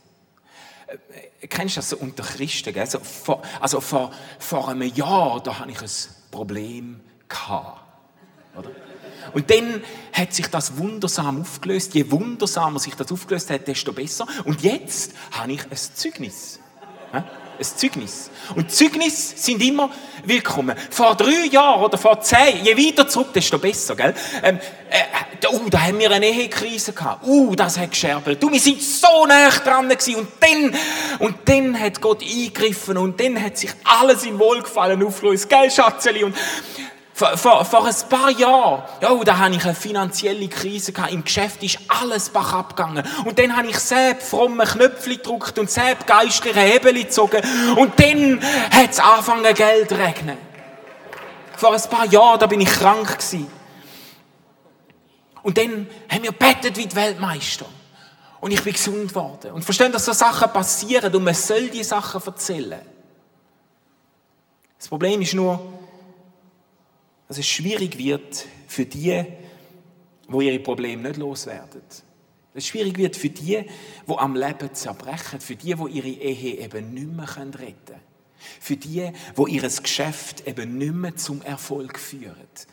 Äh, 0.87 1.47
kennst 1.47 1.75
du 1.75 1.79
das 1.79 1.89
so 1.89 1.97
unter 1.97 2.23
Christen? 2.23 2.73
Gell? 2.73 2.81
Also, 2.81 2.99
vor, 2.99 3.41
also 3.59 3.81
vor, 3.81 4.11
vor 4.39 4.69
einem 4.69 4.93
Jahr, 4.93 5.41
da 5.41 5.59
hatte 5.59 5.71
ich 5.71 5.81
ein 5.81 5.89
Problem. 6.31 6.99
Oder? 8.57 8.71
Und 9.33 9.49
dann 9.49 9.81
hat 10.13 10.33
sich 10.33 10.47
das 10.47 10.77
wundersam 10.77 11.41
aufgelöst. 11.41 11.93
Je 11.93 12.09
wundersamer 12.09 12.79
sich 12.79 12.95
das 12.95 13.11
aufgelöst 13.11 13.49
hat, 13.49 13.67
desto 13.67 13.91
besser. 13.91 14.25
Und 14.45 14.61
jetzt 14.61 15.13
habe 15.31 15.51
ich 15.51 15.63
ein 15.69 15.77
Zeugnis. 15.77 16.59
Ein 17.59 17.65
Zeugnis. 17.65 18.29
Und 18.55 18.71
Zeugnis 18.71 19.33
sind 19.43 19.61
immer 19.63 19.89
willkommen. 20.23 20.77
Vor 20.91 21.15
drei 21.15 21.47
Jahren 21.49 21.83
oder 21.83 21.97
vor 21.97 22.21
zehn, 22.21 22.63
je 22.63 22.77
weiter 22.77 23.07
zurück, 23.07 23.33
desto 23.33 23.57
besser, 23.57 23.95
gell? 23.95 24.13
Ähm, 24.43 24.59
äh, 24.89 25.47
uh, 25.47 25.69
da 25.69 25.81
haben 25.81 25.97
wir 25.97 26.11
eine 26.11 26.27
Ehekrise 26.27 26.93
gehabt. 26.93 27.25
Uh, 27.25 27.55
das 27.55 27.79
hat 27.79 27.91
gescherbelt. 27.91 28.41
Du, 28.41 28.51
wir 28.51 28.59
sind 28.59 28.81
so 28.81 29.25
nah 29.25 29.49
dran 29.49 29.89
gewesen. 29.89 30.15
Und 30.15 30.27
dann, 30.39 30.75
und 31.19 31.35
dann 31.45 31.79
hat 31.79 31.99
Gott 31.99 32.21
eingegriffen 32.21 32.97
und 32.97 33.19
dann 33.19 33.41
hat 33.41 33.57
sich 33.57 33.71
alles 33.83 34.23
im 34.25 34.37
Wohlgefallen 34.37 35.03
aufgelöst. 35.03 35.49
Gell, 35.49 35.71
Schatzeli? 35.71 36.23
Und, 36.23 36.35
vor, 37.17 37.35
vor, 37.35 37.65
vor 37.65 37.87
ein 37.87 37.95
paar 38.09 38.29
Jahren, 38.29 38.83
ja, 39.01 39.23
da 39.23 39.39
hatte 39.39 39.55
ich 39.55 39.65
eine 39.65 39.73
finanzielle 39.73 40.47
Krise 40.49 40.93
gehabt. 40.93 41.11
Im 41.11 41.23
Geschäft 41.23 41.63
ist 41.63 41.79
alles 41.87 42.29
bach 42.29 42.53
abgegangen. 42.53 43.03
Und 43.25 43.39
dann 43.39 43.57
habe 43.57 43.67
ich 43.69 43.79
selbst 43.79 44.29
fromme 44.29 44.65
Knöpfe 44.65 45.09
gedruckt 45.09 45.57
und 45.57 45.67
selbst 45.71 46.05
geistliche 46.05 46.59
Hebel 46.59 46.93
gezogen. 46.93 47.41
Und 47.75 47.99
dann 47.99 48.39
hat 48.69 48.91
es 48.91 48.99
angefangen, 48.99 49.51
Geld 49.55 49.89
zu 49.89 49.97
regnen. 49.97 50.37
Vor 51.55 51.73
ein 51.73 51.81
paar 51.89 52.05
Jahren, 52.05 52.39
da 52.39 52.45
bin 52.45 52.61
ich 52.61 52.69
krank 52.69 53.07
gewesen. 53.17 53.47
Und 55.41 55.57
dann 55.57 55.89
haben 56.11 56.21
wir 56.21 56.33
bettet 56.33 56.77
wie 56.77 56.85
die 56.85 56.95
Weltmeister. 56.95 57.65
Und 58.41 58.51
ich 58.51 58.61
bin 58.61 58.73
gesund 58.73 59.07
geworden. 59.07 59.53
Und 59.53 59.65
verstehen, 59.65 59.91
dass 59.91 60.05
so 60.05 60.13
Sachen 60.13 60.53
passieren 60.53 61.15
und 61.15 61.23
man 61.23 61.33
soll 61.33 61.69
die 61.69 61.83
Sachen 61.83 62.21
erzählen. 62.23 62.81
Das 64.77 64.87
Problem 64.87 65.19
ist 65.23 65.33
nur, 65.33 65.76
dass 67.27 67.37
es 67.37 67.47
schwierig 67.47 67.97
wird 67.97 68.45
für 68.67 68.85
die, 68.85 69.25
wo 70.27 70.41
ihre 70.41 70.59
Probleme 70.59 71.09
nicht 71.09 71.17
loswerden. 71.17 71.81
Dass 72.53 72.63
es 72.63 72.67
schwierig 72.67 72.97
wird 72.97 73.15
für 73.15 73.29
die, 73.29 73.65
wo 74.05 74.17
am 74.17 74.35
Leben 74.35 74.73
zerbrechen, 74.73 75.39
für 75.39 75.55
die, 75.55 75.77
wo 75.77 75.87
ihre 75.87 76.07
Ehe 76.07 76.59
eben 76.59 76.93
nicht 76.93 77.07
mehr 77.07 77.27
retten 77.29 77.55
können. 77.85 78.01
Für 78.59 78.77
die, 78.77 79.11
wo 79.35 79.47
ihr 79.47 79.61
Geschäft 79.61 80.47
eben 80.47 80.77
nicht 80.77 80.93
mehr 80.93 81.15
zum 81.15 81.41
Erfolg 81.41 81.99
führt. 81.99 82.67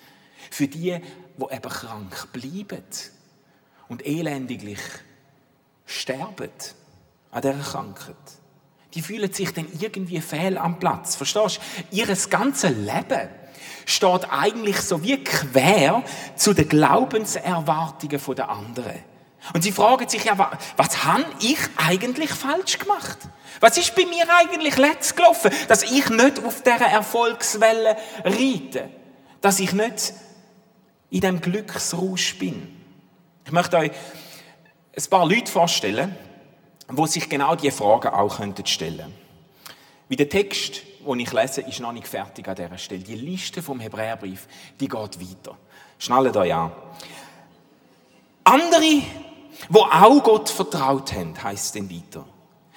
Für 0.50 0.68
die, 0.68 0.98
wo 1.36 1.48
eben 1.50 1.62
krank 1.62 2.28
bleiben 2.32 2.84
und 3.88 4.06
elendiglich 4.06 4.80
sterben 5.86 6.50
an 7.30 7.42
dieser 7.42 7.58
Krankheit. 7.58 8.16
Die 8.94 9.02
fühlen 9.02 9.32
sich 9.32 9.52
dann 9.52 9.66
irgendwie 9.80 10.20
fehl 10.20 10.56
am 10.56 10.78
Platz. 10.78 11.16
Verstehst 11.16 11.60
du? 11.90 11.96
Ihr 11.96 12.06
ganzes 12.06 12.70
Leben 12.70 13.28
steht 13.86 14.30
eigentlich 14.30 14.80
so 14.80 15.02
wie 15.02 15.22
quer 15.22 16.02
zu 16.36 16.54
den 16.54 16.68
Glaubenserwartungen 16.68 18.20
der 18.36 18.48
anderen. 18.48 19.04
Und 19.52 19.62
sie 19.62 19.72
fragen 19.72 20.08
sich 20.08 20.24
ja, 20.24 20.38
was 20.76 21.04
habe 21.04 21.26
ich 21.40 21.58
eigentlich 21.76 22.30
falsch 22.30 22.78
gemacht? 22.78 23.18
Was 23.60 23.76
ist 23.76 23.94
bei 23.94 24.04
mir 24.06 24.24
eigentlich 24.28 24.76
letzt 24.76 25.16
gelaufen, 25.16 25.50
dass 25.68 25.82
ich 25.82 26.08
nicht 26.08 26.44
auf 26.44 26.62
dieser 26.62 26.86
Erfolgswelle 26.86 27.96
reite? 28.24 28.88
Dass 29.40 29.60
ich 29.60 29.72
nicht 29.72 30.14
in 31.10 31.20
dem 31.20 31.40
Glücksrausch 31.40 32.38
bin? 32.38 32.74
Ich 33.44 33.52
möchte 33.52 33.76
euch 33.76 33.90
ein 34.96 35.10
paar 35.10 35.26
Leute 35.28 35.50
vorstellen, 35.50 36.16
wo 36.88 37.06
sich 37.06 37.28
genau 37.28 37.54
diese 37.54 37.76
Fragen 37.76 38.08
auch 38.08 38.34
stellen 38.64 38.96
könnten. 38.96 39.14
Wie 40.08 40.16
der 40.16 40.28
Text 40.28 40.82
die 41.04 41.22
ich 41.22 41.32
lese, 41.32 41.60
ist 41.62 41.80
noch 41.80 41.92
nicht 41.92 42.08
fertig 42.08 42.48
an 42.48 42.56
dieser 42.56 42.78
Stelle. 42.78 43.02
Die 43.02 43.14
Liste 43.14 43.62
vom 43.62 43.80
Hebräerbrief, 43.80 44.46
die 44.80 44.88
geht 44.88 45.20
weiter. 45.20 45.56
Schnallt 45.98 46.36
euch 46.36 46.54
an. 46.54 46.72
Andere, 48.44 49.02
wo 49.68 49.80
auch 49.80 50.22
Gott 50.22 50.50
vertraut 50.50 51.12
haben, 51.12 51.42
heißt 51.42 51.76
dann 51.76 51.90
weiter, 51.90 52.26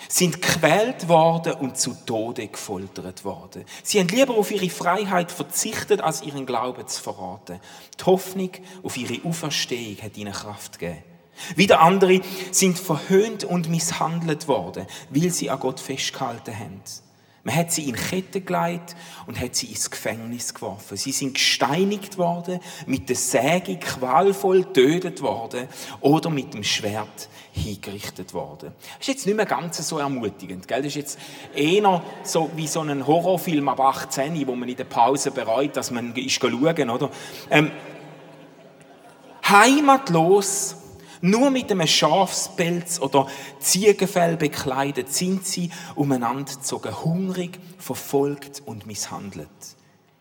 sind 0.08 0.42
gequält 0.42 1.08
worden 1.08 1.54
und 1.54 1.78
zu 1.78 1.96
Tode 2.06 2.48
gefoltert 2.48 3.26
worden. 3.26 3.66
Sie 3.84 4.00
haben 4.00 4.08
lieber 4.10 4.36
auf 4.36 4.52
ihre 4.52 4.70
Freiheit 4.70 5.32
verzichtet, 5.32 6.02
als 6.02 6.22
ihren 6.22 6.46
Glauben 6.46 6.88
zu 6.88 7.02
verraten. 7.02 7.60
Die 8.00 8.06
Hoffnung 8.06 8.52
auf 8.84 8.96
ihre 8.96 9.28
Auferstehung 9.28 9.98
hat 10.02 10.18
ihnen 10.18 10.34
Kraft 10.34 10.80
gegeben. 10.80 11.04
Wieder 11.56 11.82
andere 11.82 12.22
sind 12.52 12.80
verhöhnt 12.80 13.44
und 13.44 13.70
misshandelt 13.70 14.48
worden, 14.48 14.88
weil 15.10 15.30
sie 15.30 15.50
an 15.50 15.60
Gott 15.60 15.80
festgehalten 15.80 16.58
haben. 16.58 16.82
Man 17.48 17.56
hat 17.56 17.72
sie 17.72 17.88
in 17.88 17.96
Ketten 17.96 18.46
gelegt 18.46 18.98
und 19.26 19.40
hat 19.40 19.56
sie 19.56 19.68
ins 19.68 19.90
Gefängnis 19.90 20.54
geworfen. 20.54 20.98
Sie 20.98 21.14
sind 21.14 21.36
gesteinigt 21.36 22.18
worden, 22.18 22.60
mit 22.88 23.08
der 23.08 23.16
Säge 23.16 23.78
qualvoll 23.78 24.64
getötet 24.64 25.22
worden 25.22 25.70
oder 26.02 26.30
mit 26.30 26.54
dem 26.54 26.66
Schwert 26.66 27.30
hingerichtet 27.54 28.34
worden. 28.34 28.74
Das 28.82 29.00
ist 29.00 29.08
jetzt 29.08 29.26
nicht 29.28 29.38
mehr 29.38 29.46
ganz 29.46 29.78
so 29.88 29.98
ermutigend. 29.98 30.68
Gell? 30.68 30.80
Das 30.80 30.88
ist 30.88 30.96
jetzt 30.96 31.20
eher 31.56 32.04
so 32.22 32.52
wie 32.58 32.68
so 32.68 32.82
ein 32.82 33.08
Horrorfilm 33.08 33.70
ab 33.70 33.80
18, 33.80 34.46
wo 34.46 34.54
man 34.54 34.68
in 34.68 34.76
der 34.76 34.84
Pause 34.84 35.32
bereut, 35.32 35.78
dass 35.78 35.90
man 35.90 36.14
ist 36.18 36.34
schauen, 36.34 36.90
oder? 36.90 37.10
Ähm, 37.50 37.72
heimatlos 39.48 40.76
nur 41.22 41.50
mit 41.50 41.72
einem 41.72 41.88
Schafspelz 41.88 43.00
oder 43.00 43.28
Ziegenfell 43.60 44.38
bekleidet 44.38 45.14
sind 45.14 45.46
sie 45.46 45.70
umeinander 45.96 46.54
gezogen, 46.54 47.04
hungrig, 47.04 47.60
verfolgt 47.78 48.62
und 48.66 48.86
misshandelt. 48.86 49.50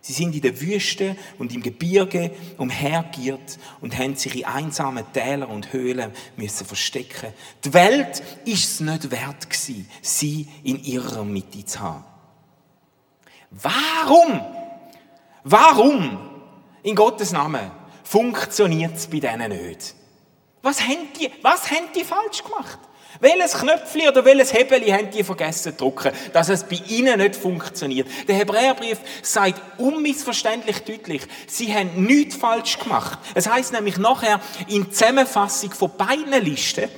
Sie 0.07 0.13
sind 0.13 0.37
in 0.37 0.41
der 0.41 0.61
Wüste 0.61 1.17
und 1.37 1.53
im 1.53 1.65
Gebirge 1.65 2.31
umhergiert 2.59 3.59
und 3.81 3.99
haben 3.99 4.15
sich 4.15 4.37
in 4.37 4.45
einsamen 4.45 5.05
Tälern 5.13 5.51
und 5.51 5.73
Höhlen 5.73 6.13
müssen 6.37 6.65
verstecken. 6.65 7.33
Die 7.65 7.75
Welt 7.75 8.23
ist 8.45 8.75
es 8.75 8.81
nicht 8.81 9.11
wert 9.11 9.51
gewesen, 9.51 9.89
sie 10.03 10.47
in 10.63 10.81
ihrer 10.85 11.25
Mitte 11.25 11.65
zu 11.65 11.81
haben. 11.81 12.05
Warum? 13.51 14.41
Warum? 15.43 16.19
In 16.85 16.95
Gottes 16.95 17.33
Namen 17.33 17.73
funktioniert 18.05 18.95
es 18.95 19.09
bei 19.09 19.19
denen 19.19 19.51
nicht? 19.51 19.96
Was 20.67 20.81
haben 20.81 21.13
die, 21.17 21.31
was 21.43 21.71
haben 21.71 21.93
die 21.95 22.03
falsch 22.03 22.43
gemacht? 22.43 22.81
Welches 23.21 23.53
Knöpfchen 23.53 24.09
oder 24.09 24.25
welches 24.25 24.53
Hebel 24.53 24.93
haben 24.93 25.13
die 25.13 25.23
vergessen 25.23 25.71
zu 25.71 25.73
drücken, 25.75 26.11
dass 26.33 26.49
es 26.49 26.65
bei 26.65 26.81
ihnen 26.89 27.21
nicht 27.21 27.37
funktioniert? 27.37 28.09
Der 28.27 28.35
Hebräerbrief 28.35 28.99
sagt 29.23 29.63
unmissverständlich 29.79 30.81
deutlich, 30.81 31.23
sie 31.47 31.73
haben 31.73 32.05
nichts 32.05 32.35
falsch 32.35 32.81
gemacht. 32.81 33.21
Es 33.37 33.49
heißt 33.49 33.75
nämlich 33.75 33.97
nachher 33.97 34.41
in 34.67 34.91
Zusammenfassung 34.91 35.71
von 35.71 35.97
beiden 35.97 36.33
Listen, 36.45 36.89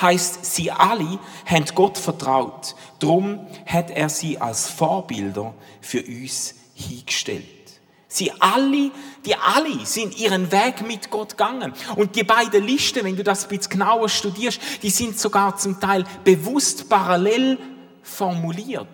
heißt, 0.00 0.44
sie 0.44 0.70
alle 0.70 1.18
haben 1.46 1.64
Gott 1.74 1.98
vertraut. 1.98 2.76
Drum 3.00 3.44
hat 3.66 3.90
er 3.90 4.08
sie 4.08 4.38
als 4.38 4.68
Vorbilder 4.68 5.52
für 5.80 6.04
uns 6.04 6.54
hingestellt. 6.76 7.60
Sie 8.06 8.32
alle, 8.40 8.90
die 9.24 9.36
alle 9.36 9.84
sind 9.84 10.18
ihren 10.18 10.50
Weg 10.50 10.86
mit 10.86 11.10
Gott 11.10 11.30
gegangen. 11.30 11.72
Und 11.96 12.16
die 12.16 12.24
beiden 12.24 12.64
Listen, 12.66 13.04
wenn 13.04 13.16
du 13.16 13.24
das 13.24 13.44
ein 13.44 13.48
bisschen 13.50 13.72
genauer 13.72 14.08
studierst, 14.08 14.60
die 14.82 14.90
sind 14.90 15.18
sogar 15.18 15.56
zum 15.56 15.78
Teil 15.80 16.04
bewusst 16.24 16.88
parallel 16.88 17.58
formuliert. 18.02 18.88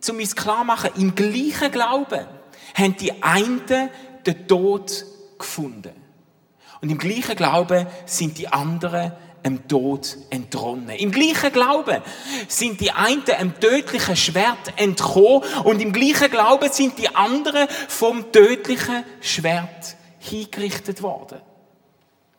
Zum 0.00 0.18
uns 0.18 0.36
klar 0.36 0.64
machen, 0.64 0.90
im 0.96 1.14
gleichen 1.14 1.70
Glauben 1.70 2.26
haben 2.74 2.96
die 2.96 3.22
einen 3.22 3.90
den 4.26 4.48
Tod 4.48 5.04
gefunden. 5.38 5.92
Und 6.80 6.90
im 6.90 6.98
gleichen 6.98 7.36
Glauben 7.36 7.86
sind 8.04 8.36
die 8.36 8.48
anderen 8.48 9.12
dem 9.44 9.68
Tod 9.68 10.16
entronnen. 10.30 10.90
Im 10.90 11.10
gleichen 11.12 11.52
Glauben 11.52 12.00
sind 12.48 12.80
die 12.80 12.90
einen 12.90 13.24
einem 13.28 13.60
tödlichen 13.60 14.16
Schwert 14.16 14.72
entkommen 14.76 15.42
und 15.64 15.80
im 15.80 15.92
gleichen 15.92 16.30
Glauben 16.30 16.72
sind 16.72 16.98
die 16.98 17.14
anderen 17.14 17.68
vom 17.88 18.32
tödlichen 18.32 19.04
Schwert 19.20 19.96
hingerichtet 20.18 21.02
worden. 21.02 21.40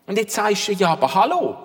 Und 0.07 0.17
jetzt 0.17 0.35
sagst 0.35 0.67
du, 0.67 0.73
ja, 0.73 0.89
aber 0.89 1.13
hallo, 1.13 1.57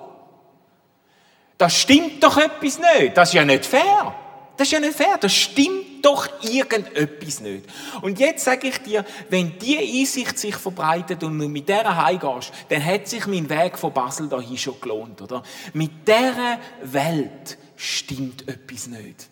das 1.58 1.76
stimmt 1.76 2.22
doch 2.22 2.36
etwas 2.36 2.78
nicht, 2.78 3.16
das 3.16 3.30
ist 3.30 3.34
ja 3.34 3.44
nicht 3.44 3.66
fair. 3.66 4.14
Das 4.56 4.66
ist 4.66 4.72
ja 4.72 4.80
nicht 4.80 4.96
fair, 4.96 5.16
das 5.18 5.32
stimmt 5.32 5.89
doch 6.04 6.28
irgendetwas 6.42 7.40
nicht. 7.40 7.64
Und 8.02 8.18
jetzt 8.18 8.44
sage 8.44 8.68
ich 8.68 8.78
dir, 8.78 9.04
wenn 9.28 9.58
die 9.58 9.78
Einsicht 9.78 10.38
sich 10.38 10.56
verbreitet 10.56 11.22
und 11.22 11.38
du 11.38 11.48
mit 11.48 11.68
der 11.68 11.96
heimgehst, 11.96 12.52
dann 12.68 12.84
hat 12.84 13.08
sich 13.08 13.26
mein 13.26 13.48
Weg 13.48 13.78
von 13.78 13.92
Basel 13.92 14.28
dahin 14.28 14.58
schon 14.58 14.80
gelohnt, 14.80 15.20
oder? 15.22 15.42
Mit 15.72 16.06
dieser 16.06 16.58
Welt 16.82 17.58
stimmt 17.76 18.48
etwas 18.48 18.86
nicht. 18.86 19.28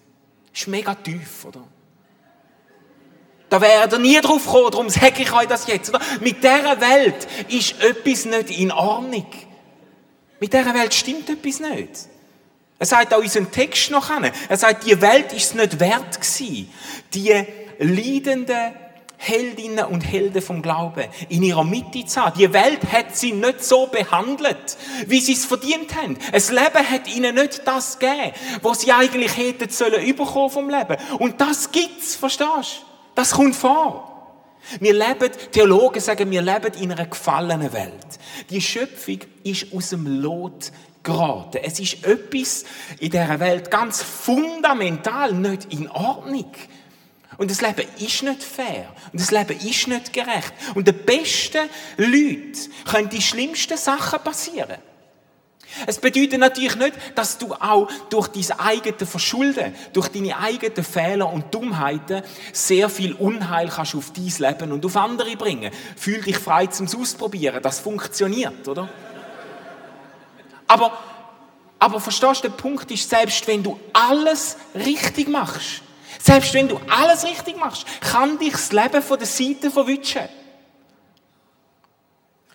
Ist 0.52 0.68
mega 0.68 0.94
tief, 0.94 1.44
oder? 1.44 1.64
Da 3.48 3.60
wäre 3.60 3.90
er 3.90 3.98
nie 3.98 4.20
drauf 4.20 4.44
gekommen, 4.44 4.70
darum 4.70 4.90
sage 4.90 5.22
ich 5.22 5.32
euch 5.32 5.46
das 5.46 5.66
jetzt, 5.66 5.88
oder? 5.88 6.00
Mit 6.20 6.42
dieser 6.42 6.80
Welt 6.80 7.26
ist 7.48 7.80
etwas 7.82 8.24
nicht 8.26 8.58
in 8.58 8.72
Ordnung. 8.72 9.26
Mit 10.40 10.52
dieser 10.52 10.74
Welt 10.74 10.94
stimmt 10.94 11.30
etwas 11.30 11.60
nicht. 11.60 12.08
Er 12.78 12.86
sagt 12.86 13.12
auch 13.12 13.18
unseren 13.18 13.50
Text 13.50 13.90
noch 13.90 14.10
an. 14.10 14.30
Er 14.48 14.56
sagt, 14.56 14.86
die 14.86 15.00
Welt 15.00 15.32
ist 15.32 15.46
es 15.46 15.54
nicht 15.54 15.80
wert 15.80 16.20
gewesen, 16.20 16.72
die 17.12 17.44
leidenden 17.78 18.74
Heldinnen 19.20 19.84
und 19.86 20.02
Helden 20.02 20.40
vom 20.40 20.62
Glauben 20.62 21.04
in 21.28 21.42
ihrer 21.42 21.64
Mitte 21.64 22.06
zu 22.06 22.24
haben. 22.24 22.38
Die 22.38 22.52
Welt 22.52 22.92
hat 22.92 23.16
sie 23.16 23.32
nicht 23.32 23.64
so 23.64 23.88
behandelt, 23.88 24.76
wie 25.06 25.20
sie 25.20 25.32
es 25.32 25.44
verdient 25.44 25.96
haben. 25.96 26.16
Das 26.30 26.52
Leben 26.52 26.88
hat 26.88 27.08
ihnen 27.08 27.34
nicht 27.34 27.66
das 27.66 27.98
gegeben, 27.98 28.32
was 28.62 28.82
sie 28.82 28.92
eigentlich 28.92 29.36
hätten 29.36 29.70
sollen 29.70 30.04
überkommen 30.04 30.50
vom 30.50 30.70
Leben. 30.70 30.96
Und 31.18 31.40
das 31.40 31.72
gibt's, 31.72 32.14
verstehst 32.14 32.46
du? 32.46 32.86
Das 33.16 33.32
kommt 33.32 33.56
vor. 33.56 34.04
Wir 34.78 34.92
leben, 34.92 35.32
Theologen 35.50 36.00
sagen, 36.00 36.30
wir 36.30 36.42
leben 36.42 36.72
in 36.80 36.92
einer 36.92 37.06
gefallenen 37.06 37.72
Welt. 37.72 38.06
Die 38.50 38.60
Schöpfung 38.60 39.18
ist 39.42 39.66
aus 39.74 39.90
dem 39.90 40.06
Lot 40.06 40.70
geraten. 41.08 41.58
Es 41.62 41.80
ist 41.80 42.04
etwas 42.04 42.64
in 43.00 43.10
dieser 43.10 43.40
Welt 43.40 43.70
ganz 43.70 44.02
fundamental 44.02 45.32
nicht 45.32 45.72
in 45.72 45.88
Ordnung. 45.88 46.52
Und 47.38 47.50
das 47.50 47.60
Leben 47.60 47.86
ist 47.98 48.22
nicht 48.22 48.42
fair. 48.42 48.92
Und 49.12 49.20
das 49.20 49.30
Leben 49.30 49.58
ist 49.58 49.88
nicht 49.88 50.12
gerecht. 50.12 50.52
Und 50.74 50.86
den 50.86 51.04
besten 51.04 51.68
Leuten 51.96 52.52
können 52.84 53.08
die 53.08 53.22
schlimmsten 53.22 53.78
Sachen 53.78 54.20
passieren. 54.20 54.76
Es 55.86 55.98
bedeutet 55.98 56.40
natürlich 56.40 56.76
nicht, 56.76 56.94
dass 57.14 57.38
du 57.38 57.52
auch 57.52 57.88
durch 58.10 58.28
dein 58.28 58.58
eigenes 58.58 59.08
Verschulden, 59.08 59.74
durch 59.92 60.08
deine 60.08 60.38
eigenen 60.38 60.82
Fehler 60.82 61.30
und 61.32 61.54
Dummheiten 61.54 62.22
sehr 62.52 62.88
viel 62.88 63.12
Unheil 63.12 63.68
kannst 63.68 63.94
auf 63.94 64.12
dein 64.12 64.32
Leben 64.38 64.72
und 64.72 64.84
auf 64.84 64.96
andere 64.96 65.36
bringen. 65.36 65.70
Fühl 65.96 66.22
dich 66.22 66.38
frei 66.38 66.66
zum 66.66 66.86
Ausprobieren. 66.86 67.62
Das 67.62 67.80
funktioniert, 67.80 68.66
oder? 68.66 68.88
Aber, 70.68 70.96
aber 71.78 72.00
verstehst 72.00 72.44
du, 72.44 72.48
der 72.48 72.56
Punkt 72.56 72.90
ist, 72.90 73.08
selbst 73.08 73.46
wenn 73.48 73.62
du 73.62 73.80
alles 73.92 74.56
richtig 74.74 75.28
machst, 75.28 75.82
selbst 76.20 76.54
wenn 76.54 76.68
du 76.68 76.78
alles 76.88 77.24
richtig 77.24 77.56
machst, 77.56 77.86
kann 78.00 78.38
dich 78.38 78.52
das 78.52 78.72
Leben 78.72 79.02
von 79.02 79.18
der 79.18 79.26
Seite 79.26 79.70
verwischen. 79.70 80.28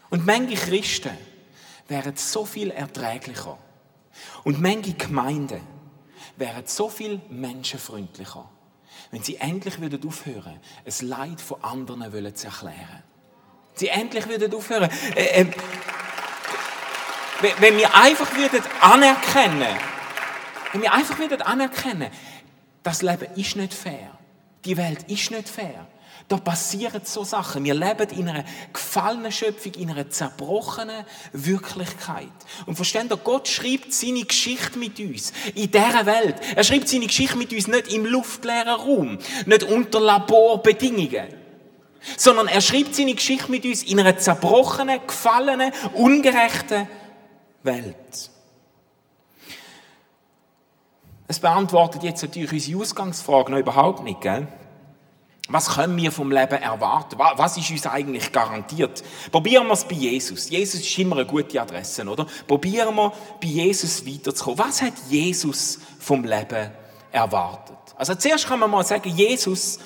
Und 0.10 0.26
manche 0.26 0.56
Christen 0.56 1.18
wären 1.88 2.16
so 2.16 2.46
viel 2.46 2.70
erträglicher. 2.72 3.58
Und 4.44 4.62
manche 4.62 4.94
Gemeinden 4.94 5.62
wären 6.38 6.66
so 6.66 6.90
viel 6.90 7.20
menschenfreundlicher, 7.30 8.48
wenn 9.12 9.24
sie 9.24 9.38
endlich 9.38 9.80
würden 9.80 10.06
aufhören, 10.08 10.60
es 10.86 11.02
Leid 11.02 11.42
von 11.42 11.64
anderen 11.64 12.36
zu 12.36 12.48
erklären. 12.48 13.04
Sie 13.76 13.88
endlich 13.88 14.28
würden 14.28 14.54
aufhören. 14.54 14.90
Äh, 15.16 15.42
äh, 15.42 15.46
wenn 17.44 17.78
wir 17.78 17.94
einfach 17.96 18.36
würden 18.36 18.62
anerkennen, 18.82 19.76
wenn 20.72 20.82
wir 20.82 20.94
einfach 20.94 21.20
würden 21.20 21.42
anerkennen, 21.42 22.10
das 22.82 23.02
Leben 23.02 23.28
ist 23.36 23.56
nicht 23.56 23.74
fair. 23.74 24.12
Die 24.66 24.78
Welt 24.78 25.04
ist 25.10 25.32
nicht 25.32 25.50
fair. 25.50 25.88
Da 26.30 26.38
passieren 26.38 27.02
so 27.04 27.24
Sachen. 27.24 27.66
Wir 27.66 27.74
leben 27.74 28.10
in 28.12 28.30
einer 28.30 28.46
gefallenen 28.72 29.32
Schöpfung, 29.32 29.74
in 29.74 29.92
einer 29.92 30.10
zerbrochenen 30.10 31.06
Wirklichkeit. 31.34 32.30
Und 32.66 32.76
versteht 32.76 33.12
ihr, 33.12 33.18
Gott 33.18 33.48
schreibt 33.48 33.94
seine 33.94 34.24
Geschichte 34.24 34.80
mit 34.80 35.00
uns 35.00 35.34
in 35.54 35.70
dieser 35.70 36.06
Welt. 36.06 36.36
Er 36.56 36.64
schreibt 36.64 36.88
seine 36.88 37.08
Geschichte 37.08 37.38
mit 37.38 37.52
uns 37.52 37.68
nicht 37.68 37.92
im 37.92 38.06
luftleeren 38.06 38.70
Raum, 38.70 39.18
nicht 39.46 39.64
unter 39.64 40.00
Laborbedingungen, 40.00 41.28
sondern 42.16 42.48
er 42.48 42.62
schreibt 42.62 42.96
seine 42.96 43.16
Geschichte 43.16 43.52
mit 43.52 43.66
uns 43.66 43.84
in 43.84 44.00
einer 44.00 44.18
zerbrochenen, 44.18 45.06
gefallenen, 45.06 45.74
ungerechten 45.94 46.88
Welt. 47.64 48.30
Es 51.28 51.40
beantwortet 51.40 52.04
jetzt 52.04 52.22
natürlich 52.22 52.52
unsere 52.52 52.80
Ausgangsfrage 52.80 53.52
noch 53.52 53.58
überhaupt 53.58 54.04
nicht, 54.04 54.22
gell? 54.22 54.48
Was 55.50 55.76
können 55.76 55.98
wir 55.98 56.12
vom 56.12 56.32
Leben 56.32 56.62
erwarten? 56.62 57.18
Was 57.18 57.58
ist 57.58 57.70
uns 57.70 57.86
eigentlich 57.86 58.32
garantiert? 58.32 59.04
Probieren 59.30 59.68
wir 59.68 59.74
es 59.74 59.84
bei 59.84 59.96
Jesus. 59.96 60.50
Jesus 60.50 60.82
ist 60.82 60.98
immer 60.98 61.18
eine 61.18 61.26
gute 61.26 61.62
Adresse, 61.62 62.08
oder? 62.08 62.26
Probieren 62.48 62.96
wir 62.96 63.12
bei 63.42 63.48
Jesus 63.48 64.06
weiterzukommen. 64.06 64.60
Was 64.60 64.82
hat 64.82 64.94
Jesus 65.10 65.80
vom 66.00 66.24
Leben 66.24 66.72
erwartet? 67.12 67.76
Also 67.98 68.16
zuerst 68.16 68.48
kann 68.48 68.60
man 68.60 68.72
mal 68.72 68.86
sagen, 68.86 69.10
Jesus 69.10 69.80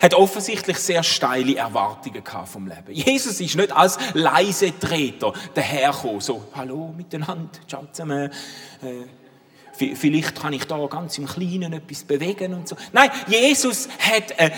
hat 0.00 0.14
offensichtlich 0.14 0.78
sehr 0.78 1.02
steile 1.02 1.56
Erwartungen 1.56 2.22
vom 2.46 2.66
Leben. 2.66 2.92
Jesus 2.92 3.40
ist 3.40 3.56
nicht 3.56 3.72
als 3.72 3.98
leise 4.14 4.78
Treter 4.78 5.32
dahergekommen, 5.54 6.20
so, 6.20 6.44
hallo 6.54 6.92
miteinander, 6.96 7.50
ciao 7.66 7.86
zusammen, 7.92 8.30
äh, 8.82 9.23
Vielleicht 9.76 10.40
kann 10.40 10.52
ich 10.52 10.64
da 10.66 10.78
ganz 10.86 11.18
im 11.18 11.26
Kleinen 11.26 11.72
etwas 11.72 12.04
bewegen 12.04 12.54
und 12.54 12.68
so. 12.68 12.76
Nein, 12.92 13.10
Jesus 13.26 13.88
hat, 13.98 14.30
äh, 14.38 14.46
äh, 14.46 14.50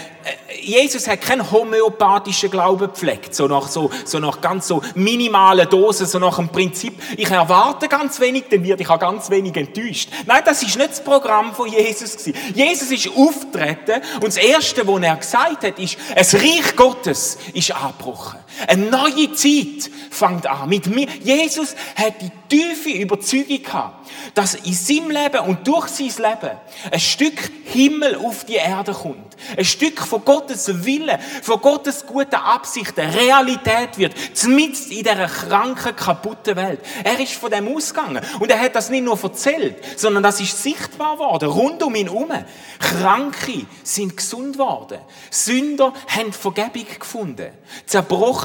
Jesus 0.60 1.08
hat 1.08 1.22
keinen 1.22 1.50
homöopathischen 1.50 2.50
Glauben 2.50 2.88
gepflegt, 2.88 3.34
so 3.34 3.46
nach, 3.46 3.66
so, 3.68 3.90
so 4.04 4.18
nach 4.18 4.42
ganz 4.42 4.68
so 4.68 4.82
minimalen 4.94 5.68
Dosen, 5.70 6.06
so 6.06 6.18
nach 6.18 6.36
dem 6.36 6.50
Prinzip, 6.50 7.00
ich 7.16 7.30
erwarte 7.30 7.88
ganz 7.88 8.20
wenig, 8.20 8.44
dann 8.50 8.62
werde 8.62 8.82
ich 8.82 8.90
auch 8.90 8.98
ganz 8.98 9.30
wenig 9.30 9.56
enttäuscht. 9.56 10.10
Nein, 10.26 10.42
das 10.44 10.62
ist 10.62 10.76
nicht 10.76 10.90
das 10.90 11.02
Programm 11.02 11.54
von 11.54 11.68
Jesus 11.68 12.16
gewesen. 12.16 12.34
Jesus 12.54 12.90
ist 12.90 13.08
auftreten 13.16 14.02
und 14.16 14.26
das 14.26 14.36
Erste, 14.36 14.86
was 14.86 15.02
er 15.02 15.16
gesagt 15.16 15.64
hat, 15.64 15.78
ist, 15.78 15.96
es 16.14 16.34
Reich 16.34 16.76
Gottes 16.76 17.38
ist 17.54 17.70
angebrochen. 17.72 18.38
Eine 18.66 18.86
neue 18.86 19.32
Zeit 19.32 19.90
fängt 20.10 20.46
an 20.46 20.68
mit 20.68 20.86
mir. 20.86 21.08
Jesus 21.22 21.74
hat 21.94 22.14
die 22.20 22.30
tiefe 22.48 22.90
Überzeugung 22.90 23.62
gehabt, 23.62 24.08
dass 24.34 24.54
in 24.54 24.72
seinem 24.72 25.10
Leben 25.10 25.40
und 25.40 25.66
durch 25.66 25.88
sein 25.88 26.06
Leben 26.06 26.56
ein 26.90 27.00
Stück 27.00 27.50
Himmel 27.64 28.16
auf 28.16 28.44
die 28.44 28.54
Erde 28.54 28.92
kommt. 28.92 29.36
Ein 29.56 29.64
Stück 29.64 30.00
von 30.00 30.24
Gottes 30.24 30.84
Wille, 30.84 31.18
von 31.42 31.60
Gottes 31.60 32.06
guten 32.06 32.36
Absichten 32.36 33.10
Realität 33.10 33.98
wird. 33.98 34.14
Zumindest 34.34 34.90
in 34.90 34.98
dieser 34.98 35.26
kranken, 35.26 35.94
kaputten 35.94 36.56
Welt. 36.56 36.80
Er 37.04 37.18
ist 37.20 37.34
von 37.34 37.50
dem 37.50 37.74
ausgegangen. 37.74 38.22
Und 38.40 38.50
er 38.50 38.60
hat 38.60 38.74
das 38.74 38.88
nicht 38.88 39.04
nur 39.04 39.18
erzählt, 39.22 39.76
sondern 39.98 40.22
das 40.22 40.40
ist 40.40 40.62
sichtbar 40.62 41.18
worden, 41.18 41.48
rund 41.48 41.82
um 41.82 41.94
ihn 41.94 42.08
herum. 42.08 42.30
Kranke 42.78 43.66
sind 43.82 44.16
gesund 44.16 44.58
worden. 44.58 44.98
Sünder 45.30 45.92
haben 46.08 46.32
Vergebung 46.32 46.86
gefunden. 46.98 47.50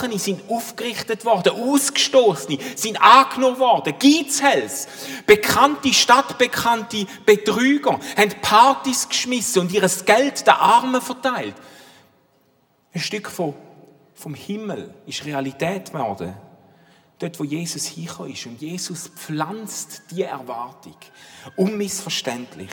Zerbrochene 0.02 0.20
sind 0.20 0.50
aufgerichtet 0.50 1.26
worden. 1.26 1.54
Ausgestoßene 1.54 2.58
sind 2.76 3.02
angenommen 3.02 3.60
worden. 3.60 3.94
Geizhals, 4.00 4.88
bekannte, 5.26 5.94
stadtbekannte 5.94 7.06
Betrüger, 7.26 8.00
haben 8.18 8.32
Partys 8.42 9.08
geschmissen 9.08 9.62
und 9.62 9.72
ihr 9.72 9.88
Geld 10.06 10.48
den 10.48 10.54
Armen 10.54 11.02
verteilt. 11.02 11.56
Ein 12.94 13.02
Stück 13.02 13.30
von, 13.30 13.54
vom 14.16 14.34
Himmel 14.34 14.94
ist 15.06 15.26
Realität 15.26 15.92
geworden. 15.92 16.34
Dort, 17.20 17.40
wo 17.40 17.44
Jesus 17.44 17.86
hingekommen 17.86 18.32
ist. 18.32 18.46
Und 18.48 18.60
Jesus 18.60 19.08
pflanzt 19.16 20.02
die 20.10 20.24
Erwartung, 20.24 20.96
unmissverständlich, 21.56 22.72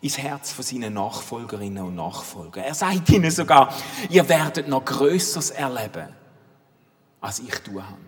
ins 0.00 0.18
Herz 0.18 0.52
von 0.52 0.64
seinen 0.64 0.94
Nachfolgerinnen 0.94 1.82
und 1.82 1.96
Nachfolgern. 1.96 2.64
Er 2.64 2.74
sagt 2.74 3.08
ihnen 3.10 3.30
sogar, 3.30 3.74
ihr 4.08 4.28
werdet 4.28 4.68
noch 4.68 4.84
Größeres 4.84 5.50
erleben, 5.50 6.14
als 7.20 7.40
ich 7.40 7.54
tun 7.60 7.86
habe. 7.86 8.00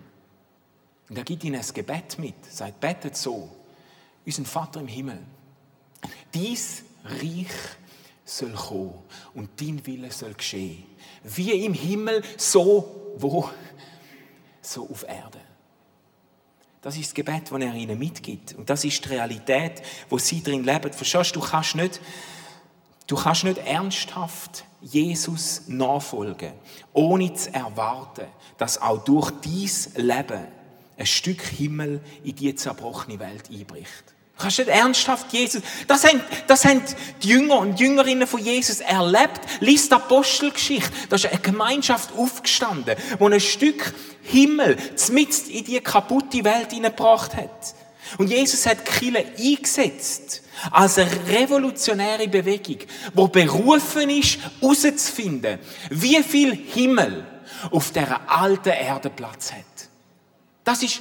Und 1.08 1.16
er 1.16 1.24
gibt 1.24 1.44
ihnen 1.44 1.60
ein 1.60 1.74
Gebet 1.74 2.18
mit. 2.18 2.34
Sagt, 2.50 2.80
betet 2.80 3.16
so. 3.16 3.50
Unser 4.26 4.44
Vater 4.44 4.80
im 4.80 4.88
Himmel. 4.88 5.18
Dies 6.34 6.84
Reich 7.04 7.46
soll 8.24 8.52
kommen 8.52 8.94
und 9.34 9.48
dein 9.60 9.84
Wille 9.86 10.10
soll 10.10 10.34
geschehen. 10.34 10.84
Wie 11.24 11.64
im 11.64 11.72
Himmel, 11.72 12.22
so 12.36 13.14
wo? 13.16 13.48
So 14.60 14.88
auf 14.90 15.04
Erde. 15.04 15.40
Das 16.82 16.96
ist 16.96 17.06
das 17.06 17.14
Gebet, 17.14 17.50
das 17.50 17.60
er 17.60 17.74
ihnen 17.74 17.98
mitgibt. 17.98 18.54
Und 18.54 18.70
das 18.70 18.84
ist 18.84 19.04
die 19.04 19.08
Realität, 19.08 19.82
wo 20.08 20.18
sie 20.18 20.42
drin 20.42 20.62
leben. 20.62 20.92
Verstehst 20.92 21.34
du, 21.34 21.40
du 21.40 21.46
kannst 21.46 21.74
nicht, 21.74 22.00
du 23.08 23.16
kannst 23.16 23.42
nicht 23.42 23.58
ernsthaft 23.58 24.64
Jesus 24.80 25.62
nachfolgen, 25.66 26.52
ohne 26.92 27.34
zu 27.34 27.52
erwarten, 27.52 28.26
dass 28.58 28.80
auch 28.80 29.02
durch 29.02 29.32
dies 29.44 29.90
Leben 29.96 30.46
ein 30.96 31.06
Stück 31.06 31.42
Himmel 31.42 32.00
in 32.22 32.36
die 32.36 32.54
zerbrochene 32.54 33.18
Welt 33.18 33.50
einbricht. 33.50 34.04
Du 34.36 34.42
kannst 34.44 34.58
nicht 34.58 34.68
ernsthaft 34.68 35.32
Jesus, 35.32 35.62
das 35.88 36.04
haben, 36.04 36.20
das 36.46 36.64
haben 36.64 36.80
die 37.22 37.28
Jünger 37.28 37.58
und 37.58 37.80
Jüngerinnen 37.80 38.28
von 38.28 38.40
Jesus 38.40 38.78
erlebt. 38.78 39.40
Lies 39.58 39.88
die 39.88 39.94
Apostelgeschichte. 39.96 40.92
Da 41.08 41.16
ist 41.16 41.26
eine 41.26 41.40
Gemeinschaft 41.40 42.12
aufgestanden, 42.16 42.96
wo 43.18 43.28
ein 43.28 43.40
Stück 43.40 43.92
Himmel 44.22 44.76
mitten 45.10 45.50
in 45.50 45.64
die 45.64 45.80
kaputte 45.80 46.44
Welt 46.44 46.70
hineingebracht 46.70 47.34
hat. 47.34 47.74
Und 48.18 48.30
Jesus 48.30 48.64
hat 48.64 48.84
Kille 48.84 49.24
eingesetzt 49.36 50.42
als 50.70 50.98
eine 50.98 51.10
revolutionäre 51.28 52.28
Bewegung, 52.28 52.78
wo 53.14 53.28
berufen 53.28 54.10
ist, 54.10 54.38
herauszufinden, 54.60 55.58
wie 55.90 56.22
viel 56.22 56.54
Himmel 56.54 57.24
auf 57.70 57.90
dieser 57.90 58.20
alten 58.30 58.68
Erde 58.68 59.10
Platz 59.10 59.52
hat. 59.52 59.88
Das 60.64 60.82
ist, 60.82 61.00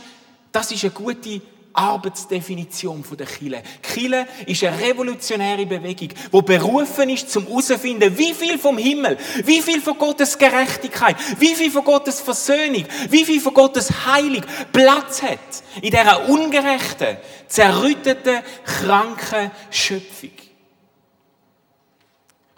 das 0.52 0.72
ist 0.72 0.84
eine 0.84 0.94
gute 0.94 1.42
Arbeitsdefinition 1.78 3.04
der 3.18 3.28
Kille. 3.28 3.62
Kille 3.82 4.28
ist 4.46 4.64
eine 4.64 4.80
revolutionäre 4.80 5.66
Bewegung, 5.66 6.10
die 6.10 6.42
berufen 6.42 7.10
ist, 7.10 7.30
zum 7.30 7.46
herauszufinden, 7.46 8.18
wie 8.18 8.34
viel 8.34 8.58
vom 8.58 8.78
Himmel, 8.78 9.18
wie 9.44 9.62
viel 9.62 9.82
von 9.82 9.98
Gottes 9.98 10.38
Gerechtigkeit, 10.38 11.16
wie 11.40 11.54
viel 11.54 11.72
von 11.72 11.84
Gottes 11.84 12.20
Versöhnung, 12.20 12.86
wie 13.10 13.26
viel 13.26 13.40
von 13.40 13.54
Gottes 13.54 14.06
Heilig 14.08 14.44
Platz 14.74 15.22
hat 15.22 15.40
in 15.82 15.92
dieser 15.92 16.28
ungerechten, 16.28 17.18
zerrütteten, 17.48 18.42
kranken 18.66 19.52
Schöpfung. 19.70 20.32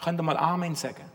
Könnt 0.02 0.18
ihr 0.18 0.22
mal 0.22 0.36
Amen 0.38 0.74
sagen? 0.74 1.09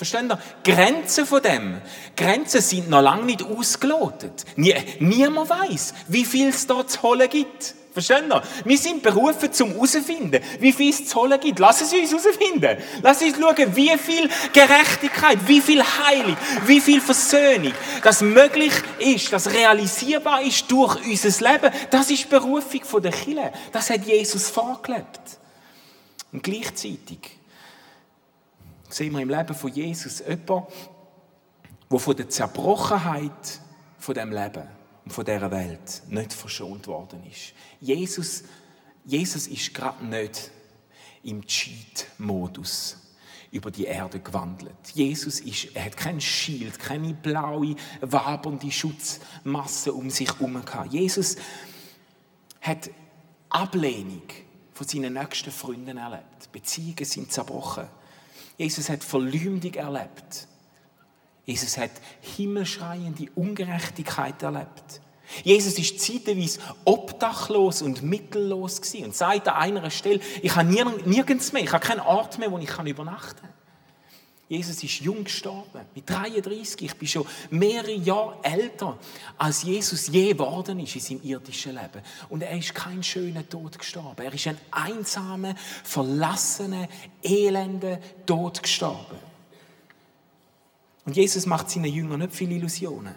Verstehen 0.00 0.30
ihr? 0.30 0.38
Grenzen 0.64 1.26
von 1.26 1.42
dem. 1.42 1.78
Grenzen 2.16 2.62
sind 2.62 2.88
noch 2.88 3.02
lange 3.02 3.24
nicht 3.24 3.42
ausgelotet. 3.42 4.46
Nie, 4.56 4.74
niemand 4.98 5.50
weiß, 5.50 5.92
wie 6.08 6.24
viel 6.24 6.48
es 6.48 6.66
da 6.66 6.86
zu 6.86 7.02
holen 7.02 7.28
gibt. 7.28 7.74
Verstehen 7.92 8.32
ihr? 8.32 8.42
Wir 8.64 8.78
sind 8.78 9.02
berufen 9.02 9.52
zum 9.52 9.72
herausfinden, 9.72 10.42
wie 10.58 10.72
viel 10.72 10.88
es 10.88 11.06
zu 11.06 11.20
holen 11.20 11.38
gibt. 11.38 11.58
Lass 11.58 11.82
es 11.82 11.92
uns 11.92 12.12
herausfinden. 12.12 12.78
Lass 13.02 13.20
uns 13.20 13.36
schauen, 13.36 13.76
wie 13.76 13.98
viel 13.98 14.30
Gerechtigkeit, 14.54 15.38
wie 15.46 15.60
viel 15.60 15.82
Heilung, 15.82 16.38
wie 16.64 16.80
viel 16.80 17.02
Versöhnung, 17.02 17.74
das 18.02 18.22
möglich 18.22 18.72
ist, 19.00 19.30
das 19.34 19.52
realisierbar 19.52 20.40
ist 20.40 20.64
durch 20.72 20.96
unser 21.04 21.52
Leben. 21.52 21.74
Das 21.90 22.10
ist 22.10 22.24
die 22.24 22.28
Berufung 22.28 23.02
der 23.02 23.12
Kirche. 23.12 23.52
Das 23.70 23.90
hat 23.90 24.06
Jesus 24.06 24.48
vorgelebt. 24.48 25.20
Und 26.32 26.42
gleichzeitig 26.42 27.39
sehen 28.92 29.12
wir 29.12 29.20
im 29.20 29.30
Leben 29.30 29.54
von 29.54 29.72
Jesus 29.72 30.20
jemanden, 30.20 30.66
der 31.90 31.98
von 31.98 32.16
der 32.16 32.28
Zerbrochenheit 32.28 33.60
von 33.98 34.14
dem 34.14 34.32
Leben 34.32 34.68
und 35.04 35.12
von 35.12 35.24
dieser 35.24 35.50
Welt 35.50 36.02
nicht 36.08 36.32
verschont 36.32 36.86
worden 36.86 37.24
ist. 37.30 37.52
Jesus, 37.80 38.44
Jesus 39.04 39.46
ist 39.46 39.74
gerade 39.74 40.04
nicht 40.04 40.50
im 41.22 41.44
Cheat-Modus 41.46 42.96
über 43.50 43.70
die 43.70 43.84
Erde 43.84 44.20
gewandelt. 44.20 44.76
Jesus 44.94 45.40
ist, 45.40 45.74
er 45.74 45.86
hat 45.86 45.96
kein 45.96 46.20
Schild, 46.20 46.78
keine 46.78 47.14
blaue, 47.14 47.74
wabernde 48.00 48.70
Schutzmasse 48.70 49.92
um 49.92 50.08
sich 50.10 50.28
herum 50.28 50.64
gehabt. 50.64 50.92
Jesus 50.92 51.36
hat 52.60 52.90
Ablehnung 53.48 54.22
von 54.72 54.86
seinen 54.86 55.14
nächsten 55.14 55.50
Freunden 55.50 55.96
erlebt. 55.96 56.52
Beziehungen 56.52 57.04
sind 57.04 57.32
zerbrochen. 57.32 57.88
Jesus 58.60 58.90
hat 58.90 59.02
Verleumdung 59.02 59.72
erlebt. 59.72 60.46
Jesus 61.46 61.78
hat 61.78 61.92
himmelschreiende 62.20 63.28
Ungerechtigkeit 63.34 64.42
erlebt. 64.42 65.00
Jesus 65.42 65.78
ist 65.78 65.98
zeitweise 65.98 66.60
obdachlos 66.84 67.80
und 67.80 68.02
mittellos 68.02 68.82
gewesen 68.82 69.06
und 69.06 69.16
sagt 69.16 69.48
an 69.48 69.54
einer 69.54 69.88
Stelle, 69.88 70.20
ich 70.42 70.54
habe 70.54 70.68
nirgends 70.68 71.54
mehr, 71.54 71.62
ich 71.62 71.72
habe 71.72 71.86
keinen 71.86 72.00
Ort 72.00 72.38
mehr, 72.38 72.52
wo 72.52 72.58
ich 72.58 72.68
übernachten 72.84 73.40
kann. 73.40 73.49
Jesus 74.50 74.82
ist 74.82 75.00
jung 75.00 75.22
gestorben, 75.22 75.86
mit 75.94 76.10
33. 76.10 76.82
Ich 76.82 76.94
bin 76.96 77.06
schon 77.06 77.24
mehrere 77.50 77.92
Jahre 77.92 78.36
älter, 78.42 78.98
als 79.38 79.62
Jesus 79.62 80.08
je 80.08 80.32
geworden 80.32 80.80
ist 80.80 80.96
in 80.96 81.00
seinem 81.00 81.22
irdischen 81.22 81.76
Leben. 81.76 82.02
Und 82.28 82.42
er 82.42 82.58
ist 82.58 82.74
kein 82.74 83.00
schöner 83.04 83.48
Tod 83.48 83.78
gestorben. 83.78 84.20
Er 84.20 84.34
ist 84.34 84.48
ein 84.48 84.58
einsamer, 84.72 85.54
verlassener, 85.84 86.88
elender 87.22 88.00
Tod 88.26 88.60
gestorben. 88.60 89.18
Und 91.04 91.16
Jesus 91.16 91.46
macht 91.46 91.70
seinen 91.70 91.92
Jüngern 91.92 92.18
nicht 92.18 92.34
viele 92.34 92.56
Illusionen. 92.56 93.14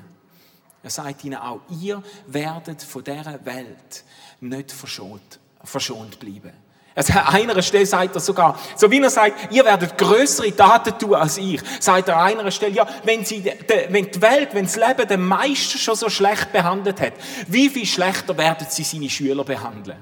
Er 0.84 0.90
sagt 0.92 1.24
ihnen 1.24 1.40
auch, 1.40 1.62
ihr 1.82 2.04
werdet 2.28 2.84
von 2.84 3.04
dieser 3.04 3.44
Welt 3.44 4.04
nicht 4.40 4.72
verschont, 4.72 5.40
verschont 5.64 6.20
bleiben. 6.20 6.63
Also 6.96 7.14
einer 7.14 7.60
Stelle 7.62 7.86
sagt 7.86 8.16
er 8.16 8.22
sogar, 8.22 8.60
so 8.76 8.90
wie 8.92 9.02
er 9.02 9.10
sagt, 9.10 9.52
ihr 9.52 9.66
werdet 9.66 9.98
größere 9.98 10.56
Taten 10.56 10.98
tun 11.00 11.16
als 11.16 11.38
ich, 11.38 11.60
sagt 11.80 12.08
er 12.08 12.18
an 12.18 12.40
einer 12.40 12.52
Stelle, 12.52 12.76
ja, 12.76 12.88
wenn, 13.04 13.26
sie, 13.26 13.44
wenn 13.90 14.12
die 14.12 14.22
Welt, 14.22 14.50
wenn 14.54 14.66
das 14.66 14.76
Leben 14.76 15.08
den 15.08 15.26
Meister 15.26 15.80
schon 15.80 15.96
so 15.96 16.10
schlecht 16.10 16.52
behandelt 16.52 17.02
hat, 17.02 17.14
wie 17.48 17.70
viel 17.70 17.86
schlechter 17.86 18.38
werden 18.38 18.68
sie 18.70 18.84
seine 18.84 19.10
Schüler 19.10 19.44
behandeln? 19.44 19.98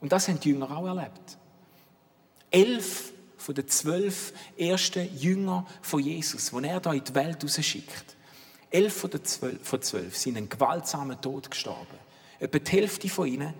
Und 0.00 0.12
das 0.12 0.28
haben 0.28 0.38
die 0.40 0.50
Jünger 0.50 0.70
auch 0.70 0.86
erlebt. 0.86 1.38
Elf 2.50 3.12
von 3.36 3.54
den 3.54 3.68
zwölf 3.68 4.32
ersten 4.58 5.08
Jünger 5.16 5.66
von 5.80 6.00
Jesus, 6.00 6.50
die 6.50 6.64
er 6.66 6.80
da 6.80 6.92
in 6.92 7.02
die 7.02 7.14
Welt 7.14 7.42
rausschickt, 7.42 8.16
elf 8.70 8.94
von 8.94 9.10
den 9.10 9.24
zwölf, 9.24 9.66
von 9.66 9.80
zwölf 9.80 10.16
sind 10.16 10.36
einen 10.36 10.50
gewaltsamen 10.50 11.18
Tod 11.20 11.50
gestorben. 11.50 11.98
Etwa 12.38 12.58
die 12.58 12.70
Hälfte 12.70 13.08
von 13.08 13.26
ihnen 13.26 13.54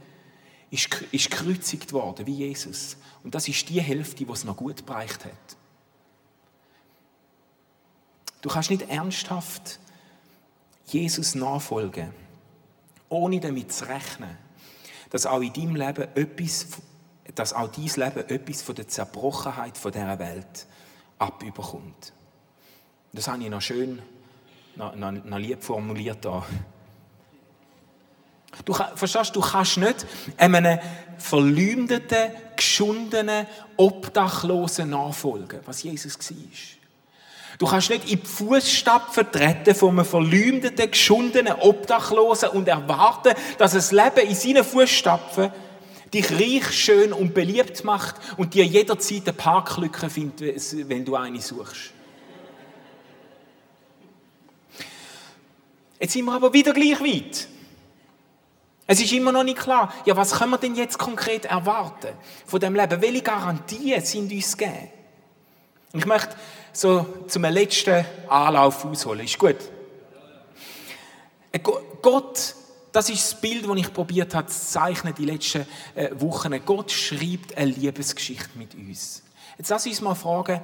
ist, 0.71 0.91
gekreuzigt 1.31 1.93
worden, 1.93 2.27
wie 2.27 2.35
Jesus. 2.35 2.97
Und 3.25 3.35
das 3.35 3.49
ist 3.49 3.69
die 3.69 3.81
Hälfte, 3.81 4.25
die 4.25 4.33
es 4.33 4.45
noch 4.45 4.57
gut 4.57 4.85
bereicht 4.85 5.25
hat. 5.25 5.57
Du 8.41 8.49
kannst 8.49 8.71
nicht 8.71 8.89
ernsthaft 8.89 9.81
Jesus 10.87 11.35
nachfolgen, 11.35 12.13
ohne 13.09 13.41
damit 13.41 13.73
zu 13.73 13.89
rechnen, 13.89 14.37
dass 15.11 15.27
auch 15.27 15.41
in 15.41 15.53
deinem 15.53 15.77
Leben 15.77 16.09
etwas, 16.15 16.69
dass 17.35 17.53
auch 17.53 17.69
dein 17.69 17.85
Leben 17.85 18.29
etwas 18.29 18.63
von 18.63 18.75
der 18.75 18.89
Zerbrochenheit 18.89 19.77
dieser 19.77 20.19
Welt 20.19 20.67
abüberkommt. 21.19 22.13
Das 23.13 23.27
habe 23.29 23.43
ich 23.43 23.51
noch 23.51 23.63
schön, 23.63 24.01
noch, 24.77 24.95
noch, 24.95 25.13
noch 25.13 25.39
lieb 25.39 25.63
formuliert 25.63 26.25
da. 26.25 26.47
Du, 28.65 28.75
verstehst, 28.75 29.37
du 29.37 29.41
kannst 29.41 29.77
nicht 29.77 30.07
einem 30.37 30.79
verleumdeten, 31.19 32.33
geschundenen, 32.57 33.47
Obdachlosen 33.77 34.91
nachfolgen, 34.91 35.61
was 35.65 35.83
Jesus 35.83 36.19
war. 36.19 36.37
Du 37.59 37.67
kannst 37.67 37.91
nicht 37.91 38.11
in 38.11 38.21
die 38.21 38.27
Fußstapfen 38.27 39.33
treten 39.33 39.75
von 39.75 39.91
einem 39.91 40.05
verleumdeten, 40.05 40.91
geschundenen 40.91 41.55
Obdachlosen 41.55 42.51
und 42.51 42.69
erwarten, 42.69 43.35
dass 43.59 43.73
das 43.73 43.91
Leben 43.91 44.29
in 44.29 44.35
seinen 44.35 44.65
Fußstapfen 44.65 45.51
dich 46.13 46.31
reich, 46.31 46.71
schön 46.73 47.13
und 47.13 47.35
beliebt 47.35 47.85
macht 47.85 48.17
und 48.37 48.55
dir 48.55 48.65
jederzeit 48.65 49.23
eine 49.25 49.33
Parklücke 49.33 50.09
findet, 50.09 50.89
wenn 50.89 51.05
du 51.05 51.17
eine 51.17 51.41
suchst. 51.41 51.93
Jetzt 56.01 56.13
sind 56.13 56.25
wir 56.27 56.33
aber 56.33 56.53
wieder 56.53 56.73
gleich 56.73 57.01
weit. 57.01 57.49
Es 58.91 59.03
ist 59.03 59.13
immer 59.13 59.33
noch 59.33 59.45
nicht 59.45 59.59
klar, 59.59 59.93
ja, 60.07 60.17
was 60.17 60.33
können 60.33 60.53
wir 60.53 60.57
denn 60.59 60.75
jetzt 60.75 60.97
konkret 60.97 61.45
erwarten 61.45 62.09
von 62.47 62.59
dem 62.59 62.75
Leben? 62.75 63.03
Welche 63.03 63.21
Garantien 63.21 64.03
sind 64.03 64.33
uns 64.33 64.57
gegeben? 64.57 64.89
Ich 65.93 66.07
möchte 66.07 66.35
so 66.73 67.05
zum 67.29 67.43
letzten 67.43 68.03
Anlauf 68.29 68.87
ausholen. 68.87 69.27
Ist 69.27 69.39
gut? 69.39 69.57
Gott, 72.01 72.55
das 72.91 73.11
ist 73.11 73.33
das 73.33 73.41
Bild, 73.43 73.69
das 73.69 73.77
ich 73.77 73.93
probiert 73.93 74.35
habe 74.35 74.49
zu 74.49 74.59
zeichnen 74.59 75.15
die 75.15 75.27
letzten 75.27 75.67
äh, 75.95 76.09
Wochen. 76.15 76.59
Gott 76.65 76.91
schreibt 76.91 77.59
eine 77.59 77.71
Liebesgeschichte 77.71 78.57
mit 78.57 78.75
uns. 78.75 79.23
Jetzt 79.59 79.69
lass 79.69 79.87
uns 79.87 80.01
mal 80.01 80.15
fragen, 80.15 80.63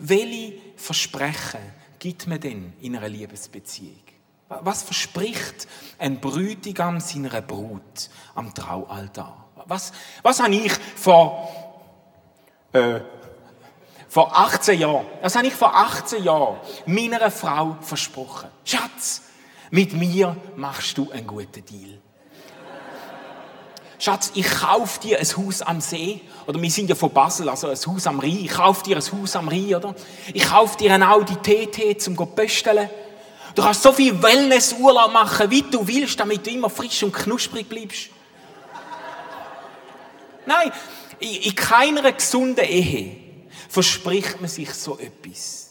welche 0.00 0.54
Versprechen 0.74 1.60
gibt 2.00 2.26
man 2.26 2.40
denn 2.40 2.72
in 2.80 2.96
einer 2.96 3.08
Liebesbeziehung? 3.08 4.09
Was 4.50 4.82
verspricht 4.82 5.68
ein 5.96 6.20
Brütigam 6.20 6.98
seiner 6.98 7.40
Brut 7.40 8.10
am 8.34 8.52
Traualtar? 8.52 9.46
Was, 9.66 9.92
was 10.22 10.42
habe 10.42 10.56
ich 10.56 10.72
vor, 10.96 11.48
äh, 12.72 12.98
vor 14.08 14.36
18 14.36 14.80
Jahren, 14.80 15.06
das 15.22 15.36
habe 15.36 15.46
ich 15.46 15.54
vor 15.54 15.72
18 15.72 16.24
Jahren 16.24 16.56
meiner 16.84 17.30
Frau 17.30 17.76
versprochen. 17.80 18.48
Schatz, 18.64 19.22
mit 19.70 19.92
mir 19.92 20.36
machst 20.56 20.98
du 20.98 21.08
einen 21.12 21.28
guten 21.28 21.64
Deal. 21.64 22.00
Schatz, 24.00 24.32
ich 24.34 24.50
kaufe 24.50 24.98
dir 24.98 25.20
ein 25.20 25.26
Haus 25.36 25.62
am 25.62 25.80
See. 25.80 26.22
Oder 26.48 26.60
wir 26.60 26.70
sind 26.70 26.88
ja 26.88 26.96
von 26.96 27.12
Basel, 27.12 27.48
also 27.48 27.68
ein 27.68 27.76
Haus 27.76 28.06
am 28.06 28.18
Rhein. 28.18 28.44
Ich 28.44 28.50
kaufe 28.50 28.82
dir 28.82 28.96
ein 28.96 29.02
Haus 29.12 29.36
am 29.36 29.46
Rhein, 29.46 29.74
oder? 29.76 29.94
Ich 30.32 30.48
kaufe 30.48 30.76
dir 30.76 30.92
ein 30.92 31.04
Audi 31.04 31.36
TT 31.36 32.00
zum 32.00 32.16
Pösteln. 32.16 32.88
Du 33.54 33.62
kannst 33.62 33.82
so 33.82 33.92
viel 33.92 34.20
Wellnessurlaub 34.22 35.12
machen, 35.12 35.50
wie 35.50 35.62
du 35.62 35.86
willst, 35.86 36.18
damit 36.20 36.46
du 36.46 36.50
immer 36.50 36.70
frisch 36.70 37.02
und 37.02 37.12
knusprig 37.12 37.68
bleibst. 37.68 38.10
Nein, 40.46 40.72
in 41.20 41.54
keiner 41.54 42.12
gesunden 42.12 42.64
Ehe 42.64 43.16
verspricht 43.68 44.40
man 44.40 44.48
sich 44.48 44.72
so 44.72 44.98
etwas. 44.98 45.70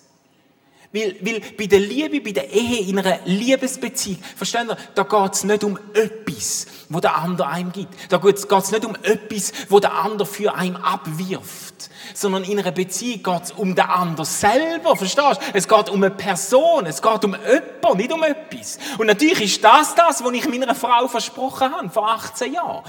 Weil, 0.91 1.15
weil 1.21 1.41
bei 1.55 1.67
der 1.67 1.79
Liebe, 1.79 2.19
bei 2.21 2.31
der 2.31 2.49
Ehe, 2.51 2.87
in 2.87 2.97
einer 2.97 3.19
Liebesbeziehung, 3.25 4.19
verstehen 4.35 4.69
ihr, 4.69 4.77
da 4.95 5.03
geht 5.03 5.33
es 5.33 5.43
nicht 5.43 5.63
um 5.63 5.77
etwas, 5.93 6.65
wo 6.89 6.99
der 6.99 7.15
andere 7.15 7.47
einem 7.47 7.71
gibt. 7.71 8.11
Da 8.11 8.17
geht 8.17 8.37
es 8.37 8.71
nicht 8.71 8.85
um 8.85 8.95
etwas, 9.03 9.53
wo 9.69 9.79
der 9.79 9.93
andere 9.93 10.25
für 10.25 10.55
einen 10.55 10.75
abwirft. 10.75 11.89
Sondern 12.15 12.43
in 12.43 12.59
einer 12.59 12.71
Beziehung 12.71 13.21
geht 13.21 13.43
es 13.43 13.51
um 13.51 13.75
den 13.75 13.85
anderen 13.85 14.25
selber, 14.25 14.95
verstehst 14.95 15.39
du? 15.39 15.45
Es 15.53 15.67
geht 15.67 15.89
um 15.89 16.03
eine 16.03 16.09
Person, 16.09 16.87
es 16.87 17.01
geht 17.01 17.23
um 17.23 17.35
jemanden, 17.35 17.97
nicht 17.97 18.11
um 18.11 18.23
etwas. 18.23 18.79
Und 18.97 19.05
natürlich 19.05 19.41
ist 19.41 19.63
das 19.63 19.93
das, 19.93 20.23
was 20.23 20.33
ich 20.33 20.49
meiner 20.49 20.73
Frau 20.73 21.07
versprochen 21.07 21.71
habe, 21.71 21.89
vor 21.89 22.09
18 22.09 22.53
Jahren. 22.53 22.83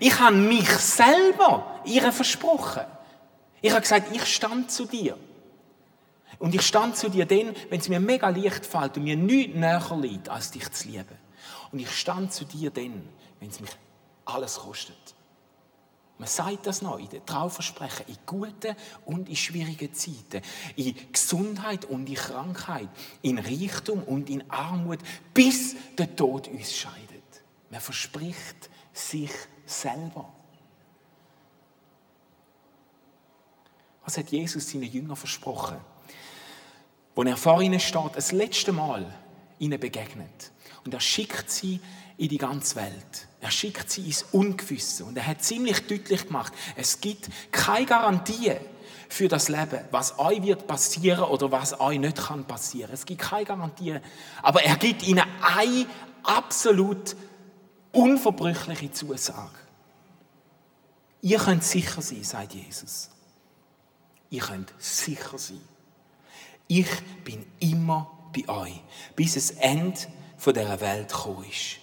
Ich 0.00 0.18
habe 0.18 0.34
mich 0.34 0.68
selber 0.68 1.80
ihr 1.84 2.10
versprochen. 2.10 2.82
Ich 3.62 3.70
habe 3.70 3.82
gesagt, 3.82 4.14
ich 4.14 4.26
stand 4.26 4.70
zu 4.70 4.84
dir. 4.84 5.16
Und 6.40 6.54
ich 6.54 6.62
stand 6.62 6.96
zu 6.96 7.08
dir 7.08 7.24
dann, 7.24 7.54
wenn 7.70 7.78
es 7.78 7.88
mir 7.88 8.00
mega 8.00 8.28
leicht 8.28 8.66
fällt 8.66 8.96
und 8.96 9.04
mir 9.04 9.16
nichts 9.16 9.54
näher 9.54 9.98
liegt, 10.00 10.28
als 10.28 10.50
dich 10.50 10.70
zu 10.72 10.88
lieben. 10.88 11.23
Und 11.72 11.78
ich 11.78 11.90
stand 11.90 12.32
zu 12.32 12.44
dir 12.44 12.70
dann, 12.70 13.08
wenn 13.40 13.48
es 13.48 13.60
mich 13.60 13.70
alles 14.24 14.56
kostet. 14.56 15.14
Man 16.16 16.28
sagt 16.28 16.66
das 16.66 16.80
noch 16.80 16.98
in 16.98 17.08
den 17.08 17.26
Trauversprechen, 17.26 18.06
in 18.06 18.16
guten 18.24 18.76
und 19.04 19.28
in 19.28 19.36
schwierigen 19.36 19.92
Zeiten, 19.92 20.42
in 20.76 20.94
Gesundheit 21.12 21.84
und 21.86 22.08
in 22.08 22.14
Krankheit, 22.14 22.88
in 23.22 23.38
Reichtum 23.38 24.02
und 24.04 24.30
in 24.30 24.48
Armut, 24.48 25.00
bis 25.32 25.74
der 25.98 26.14
Tod 26.14 26.46
uns 26.48 26.72
scheidet. 26.72 27.02
Man 27.70 27.80
verspricht 27.80 28.70
sich 28.92 29.32
selber. 29.66 30.32
Was 34.04 34.16
hat 34.16 34.30
Jesus 34.30 34.70
seinen 34.70 34.84
Jüngern 34.84 35.16
versprochen? 35.16 35.80
wo 37.14 37.22
er 37.22 37.36
vor 37.36 37.62
ihnen 37.62 37.80
steht, 37.80 38.16
das 38.16 38.32
letzte 38.32 38.72
Mal 38.72 39.12
ihnen 39.58 39.78
begegnet. 39.78 40.50
Und 40.84 40.94
er 40.94 41.00
schickt 41.00 41.50
sie 41.50 41.80
in 42.16 42.28
die 42.28 42.38
ganze 42.38 42.76
Welt. 42.76 43.28
Er 43.40 43.50
schickt 43.50 43.90
sie 43.90 44.06
ins 44.06 44.24
Ungewisse. 44.32 45.04
Und 45.04 45.16
er 45.16 45.26
hat 45.26 45.42
ziemlich 45.42 45.86
deutlich 45.86 46.26
gemacht, 46.26 46.52
es 46.76 47.00
gibt 47.00 47.28
keine 47.50 47.86
Garantie 47.86 48.52
für 49.08 49.28
das 49.28 49.48
Leben, 49.48 49.80
was 49.90 50.18
euch 50.18 50.42
wird 50.42 50.66
passieren 50.66 51.24
oder 51.24 51.50
was 51.50 51.78
euch 51.80 51.98
nicht 51.98 52.16
kann 52.16 52.44
passieren. 52.44 52.90
Es 52.92 53.04
gibt 53.04 53.22
keine 53.22 53.44
Garantie. 53.44 53.98
Aber 54.42 54.62
er 54.62 54.76
gibt 54.76 55.06
ihnen 55.06 55.24
eine 55.42 55.86
absolut 56.22 57.16
unverbrüchliche 57.92 58.90
Zusage. 58.92 59.50
Ihr 61.22 61.38
könnt 61.38 61.64
sicher 61.64 62.02
sein, 62.02 62.22
sagt 62.22 62.54
Jesus. 62.54 63.10
Ihr 64.30 64.42
könnt 64.42 64.74
sicher 64.78 65.38
sein. 65.38 65.60
Ich 66.66 66.88
bin 67.24 67.46
immer 67.60 68.10
bei 68.34 68.48
euch, 68.48 68.82
bis 69.14 69.34
das 69.34 69.50
Ende 69.52 69.98
dieser 70.52 70.80
Welt 70.80 71.08
gekommen 71.08 71.44
ist. 71.50 71.78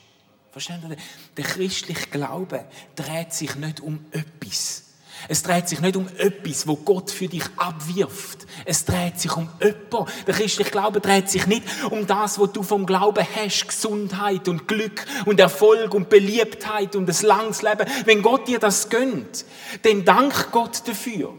Verstehen 0.51 0.83
Sie? 0.87 0.95
Der 1.37 1.45
christliche 1.45 2.07
Glaube 2.07 2.65
dreht 2.95 3.33
sich 3.33 3.55
nicht 3.55 3.79
um 3.79 4.05
etwas. 4.11 4.83
Es 5.27 5.43
dreht 5.43 5.69
sich 5.69 5.81
nicht 5.81 5.95
um 5.95 6.07
etwas, 6.17 6.67
wo 6.67 6.75
Gott 6.75 7.11
für 7.11 7.27
dich 7.27 7.43
abwirft. 7.55 8.45
Es 8.65 8.85
dreht 8.85 9.19
sich 9.19 9.35
um 9.35 9.47
etwas. 9.59 10.09
Der 10.25 10.33
christliche 10.33 10.71
Glaube 10.71 10.99
dreht 10.99 11.29
sich 11.29 11.47
nicht 11.47 11.63
um 11.89 12.07
das, 12.07 12.39
was 12.39 12.51
du 12.51 12.63
vom 12.63 12.85
Glauben 12.85 13.25
hast. 13.35 13.67
Gesundheit 13.67 14.47
und 14.47 14.67
Glück 14.67 15.05
und 15.25 15.39
Erfolg 15.39 15.93
und 15.93 16.09
Beliebtheit 16.09 16.95
und 16.95 17.07
das 17.07 17.21
langes 17.21 17.61
Leben. 17.61 17.87
Wenn 18.05 18.21
Gott 18.21 18.47
dir 18.47 18.59
das 18.59 18.89
gönnt, 18.89 19.45
dann 19.83 20.03
dank 20.05 20.51
Gott 20.51 20.87
dafür. 20.87 21.33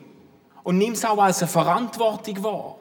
Und 0.63 0.79
nimm 0.79 0.93
es 0.93 1.05
auch 1.05 1.19
als 1.19 1.43
eine 1.43 1.51
Verantwortung 1.51 2.43
wahr. 2.45 2.77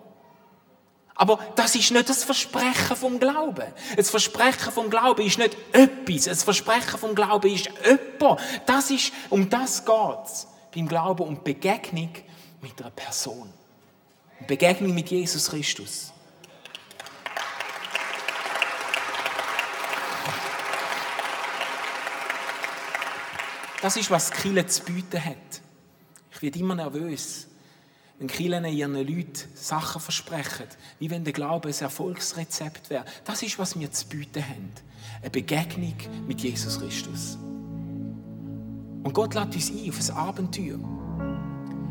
Aber 1.22 1.38
das 1.56 1.76
ist 1.76 1.92
nicht 1.92 2.10
das 2.10 2.24
Versprechen 2.24 2.96
vom 2.96 3.20
Glauben. 3.20 3.72
Das 3.96 4.10
Versprechen 4.10 4.72
vom 4.72 4.90
Glauben 4.90 5.24
ist 5.24 5.38
nicht 5.38 5.56
etwas. 5.72 6.24
Das 6.24 6.42
Versprechen 6.42 6.98
vom 6.98 7.14
Glauben 7.14 7.54
ist 7.54 7.70
jemand. 7.86 8.42
Das 8.66 8.90
ist, 8.90 9.14
um 9.30 9.48
das 9.48 9.86
geht's 9.86 10.48
beim 10.74 10.88
Glauben, 10.88 11.22
um 11.22 11.44
Begegnung 11.44 12.10
mit 12.60 12.82
einer 12.82 12.90
Person. 12.90 13.54
Begegnung 14.48 14.96
mit 14.96 15.12
Jesus 15.12 15.52
Christus. 15.52 16.12
Das 23.80 23.96
ist, 23.96 24.10
was 24.10 24.32
Kille 24.32 24.66
zu 24.66 24.82
bieten 24.86 25.24
hat. 25.24 25.62
Ich 26.32 26.42
werde 26.42 26.58
immer 26.58 26.74
nervös 26.74 27.51
wenn 28.22 28.28
Kirchen 28.28 28.66
ihren 28.66 28.94
Leuten 28.94 29.34
Sachen 29.56 30.00
versprechen, 30.00 30.68
wie 31.00 31.10
wenn 31.10 31.24
der 31.24 31.34
Glaube 31.34 31.70
ein 31.70 31.74
Erfolgsrezept 31.74 32.92
wäre. 32.92 33.04
Das 33.26 33.42
ist, 33.42 33.58
was 33.58 33.80
wir 33.80 33.92
zu 33.92 34.08
bieten 34.10 34.44
haben. 34.44 34.70
Eine 35.22 35.32
Begegnung 35.32 35.96
mit 36.28 36.40
Jesus 36.42 36.80
Christus. 36.80 37.40
Und 39.04 39.12
Gott 39.12 39.34
lädt 39.34 39.56
uns 39.56 39.72
ein 39.72 39.90
auf 39.90 40.00
ein 40.00 40.16
Abenteuer. 40.16 40.80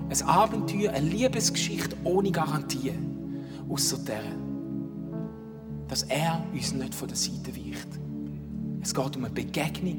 Ein 0.09 0.23
Abenteuer, 0.23 0.93
eine 0.93 1.09
Liebesgeschichte 1.09 1.97
ohne 2.05 2.31
Garantie. 2.31 2.93
Außer 3.69 3.99
der, 3.99 4.23
dass 5.89 6.05
er 6.05 6.45
uns 6.53 6.73
nicht 6.73 6.95
von 6.95 7.09
der 7.09 7.17
Seite 7.17 7.57
weicht. 7.57 7.89
Es 8.81 8.95
geht 8.95 9.17
um 9.17 9.25
eine 9.25 9.35
Begegnung 9.35 9.99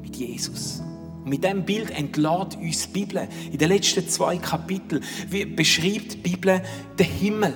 mit 0.00 0.14
Jesus. 0.14 0.80
Mit 1.26 1.42
diesem 1.42 1.64
Bild 1.64 1.90
entlädt 1.90 2.56
uns 2.56 2.86
die 2.86 3.00
Bibel. 3.00 3.26
In 3.50 3.58
den 3.58 3.68
letzten 3.68 4.08
zwei 4.08 4.36
Kapiteln 4.36 5.02
beschreibt 5.56 6.12
die 6.12 6.18
Bibel 6.18 6.62
den 6.96 7.06
Himmel. 7.06 7.52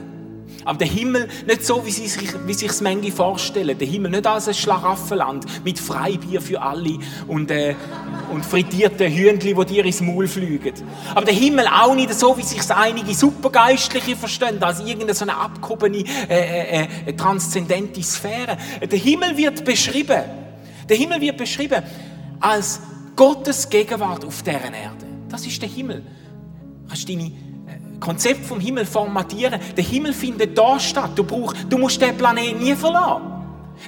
Aber 0.65 0.77
der 0.77 0.89
Himmel 0.89 1.29
nicht 1.47 1.65
so, 1.65 1.87
wie 1.87 1.93
sich, 1.93 2.19
wie 2.47 2.53
sich 2.53 2.73
manche 2.81 3.13
vorstellen. 3.13 3.79
Der 3.79 3.87
Himmel 3.87 4.11
nicht 4.11 4.27
als 4.27 4.49
ein 4.49 4.55
Schlaraffenland 4.55 5.65
mit 5.65 5.79
Freibier 5.79 6.41
für 6.41 6.61
alle 6.61 6.99
und, 7.29 7.53
äh, 7.53 7.77
und 8.33 8.45
frittierten 8.45 9.07
Hühnchen, 9.09 9.57
die 9.57 9.65
dir 9.67 9.85
ins 9.85 10.01
Maul 10.01 10.27
fliegen. 10.27 10.75
Aber 11.15 11.25
der 11.25 11.35
Himmel 11.35 11.67
auch 11.69 11.95
nicht 11.95 12.13
so, 12.13 12.37
wie 12.37 12.43
sich 12.43 12.69
einige 12.73 13.15
Supergeistliche 13.15 14.17
verstehen, 14.17 14.61
als 14.61 14.81
irgendeine 14.81 15.15
so 15.15 15.25
eine 15.25 15.37
abgehobene, 15.37 16.05
äh, 16.29 16.83
äh, 16.83 16.89
äh, 17.07 17.13
transzendente 17.13 18.03
Sphäre. 18.03 18.59
Der 18.83 18.99
Himmel 18.99 19.37
wird 19.37 19.65
beschrieben 19.65 20.25
Der 20.89 20.97
Himmel 20.97 21.21
wird 21.21 21.37
beschrieben 21.37 21.85
als 22.41 22.81
Gottes 23.17 23.69
Gegenwart 23.69 24.25
auf 24.25 24.43
deren 24.43 24.75
Erde. 24.75 25.07
Das 25.29 25.47
ist 25.47 25.61
der 25.61 25.69
Himmel. 25.69 26.03
Du 26.83 26.89
kannst 26.89 27.09
deine 27.09 27.25
äh, 27.25 27.31
Konzept 28.01 28.45
vom 28.45 28.61
Himmel 28.61 28.85
formatieren. 28.87 29.61
Der 29.77 29.85
Himmel 29.85 30.13
findet 30.13 30.57
da 30.57 30.79
statt. 30.79 31.11
Du, 31.15 31.25
brauchst, 31.25 31.57
du 31.69 31.79
musst 31.79 32.01
den 32.01 32.17
Planeten 32.17 32.63
nie 32.63 32.75
verlassen. 32.75 33.31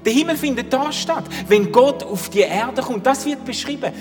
Der 0.04 0.12
Himmel 0.12 0.36
findet 0.36 0.72
da 0.72 0.90
statt. 0.92 1.24
Wenn 1.48 1.70
Gott 1.70 2.02
auf 2.02 2.30
die 2.30 2.40
Erde 2.40 2.82
kommt, 2.82 3.06
das 3.06 3.26
wird 3.26 3.44
beschrieben. 3.44 3.92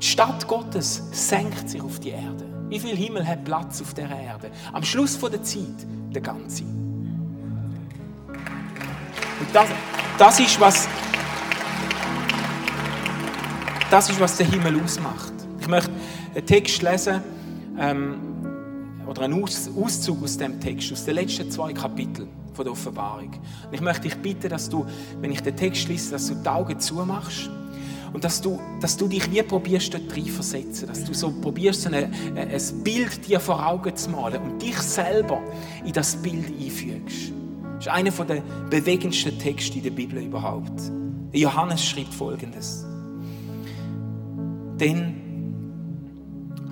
Die 0.00 0.06
Stadt 0.06 0.46
Gottes 0.46 1.02
senkt 1.12 1.70
sich 1.70 1.80
auf 1.80 1.98
die 2.00 2.10
Erde. 2.10 2.44
Wie 2.68 2.78
viel 2.78 2.96
Himmel 2.96 3.26
hat 3.26 3.44
Platz 3.44 3.80
auf 3.80 3.94
der 3.94 4.10
Erde? 4.10 4.50
Am 4.72 4.82
Schluss 4.82 5.18
der 5.18 5.42
Zeit 5.42 5.86
der 6.12 6.20
ganze. 6.20 6.64
Und 9.38 9.48
das, 9.52 9.68
das 10.18 10.40
ist 10.40 10.60
was 10.60 10.88
das 13.90 14.10
ist 14.10 14.20
was 14.20 14.36
der 14.36 14.46
Himmel 14.46 14.80
ausmacht. 14.82 15.32
Ich 15.60 15.68
möchte 15.68 15.90
einen 16.34 16.46
Text 16.46 16.82
lesen 16.82 17.20
ähm, 17.78 18.16
oder 19.06 19.22
einen 19.22 19.42
Aus, 19.42 19.70
Auszug 19.76 20.22
aus 20.22 20.36
dem 20.36 20.60
Text, 20.60 20.92
aus 20.92 21.04
den 21.04 21.14
letzten 21.14 21.50
zwei 21.50 21.72
Kapiteln 21.72 22.28
von 22.52 22.64
der 22.64 22.72
Offenbarung. 22.72 23.30
Und 23.30 23.72
ich 23.72 23.80
möchte 23.80 24.02
dich 24.02 24.16
bitten, 24.16 24.48
dass 24.48 24.68
du, 24.68 24.86
wenn 25.20 25.30
ich 25.30 25.40
den 25.40 25.56
Text 25.56 25.88
lese, 25.88 26.12
dass 26.12 26.26
du 26.26 26.34
die 26.34 26.48
Augen 26.48 26.80
zumachst 26.80 27.48
und 28.12 28.24
dass 28.24 28.40
du, 28.40 28.58
dass 28.80 28.96
du 28.96 29.06
dich 29.08 29.30
wie 29.30 29.42
probierst, 29.42 29.94
dort 29.94 30.16
reinversetzen. 30.16 30.88
Dass 30.88 31.04
du 31.04 31.14
so 31.14 31.30
probierst, 31.30 31.86
ein, 31.86 32.12
ein 32.36 32.60
Bild 32.82 33.28
dir 33.28 33.38
vor 33.38 33.64
Augen 33.64 33.94
zu 33.94 34.10
malen 34.10 34.42
und 34.42 34.62
dich 34.62 34.78
selber 34.78 35.40
in 35.84 35.92
das 35.92 36.16
Bild 36.16 36.46
einfügst. 36.48 37.32
Das 37.76 37.86
ist 37.86 37.88
einer 37.88 38.10
der 38.10 38.42
bewegendsten 38.70 39.38
Texte 39.38 39.76
in 39.76 39.84
der 39.84 39.90
Bibel 39.90 40.22
überhaupt. 40.22 40.80
Johannes 41.32 41.84
schreibt 41.84 42.14
folgendes. 42.14 42.86
Dann 44.78 45.14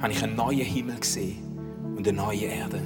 habe 0.01 0.13
ich 0.13 0.23
einen 0.23 0.37
neuen 0.37 0.61
Himmel 0.61 0.97
gesehen 1.01 1.39
und 1.97 2.07
eine 2.07 2.17
neue 2.17 2.45
Erde. 2.45 2.81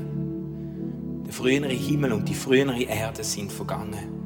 Der 1.27 1.33
frühere 1.33 1.73
Himmel 1.73 2.13
und 2.13 2.29
die 2.29 2.35
frühere 2.35 2.83
Erde 2.83 3.25
sind 3.25 3.51
vergangen. 3.51 4.19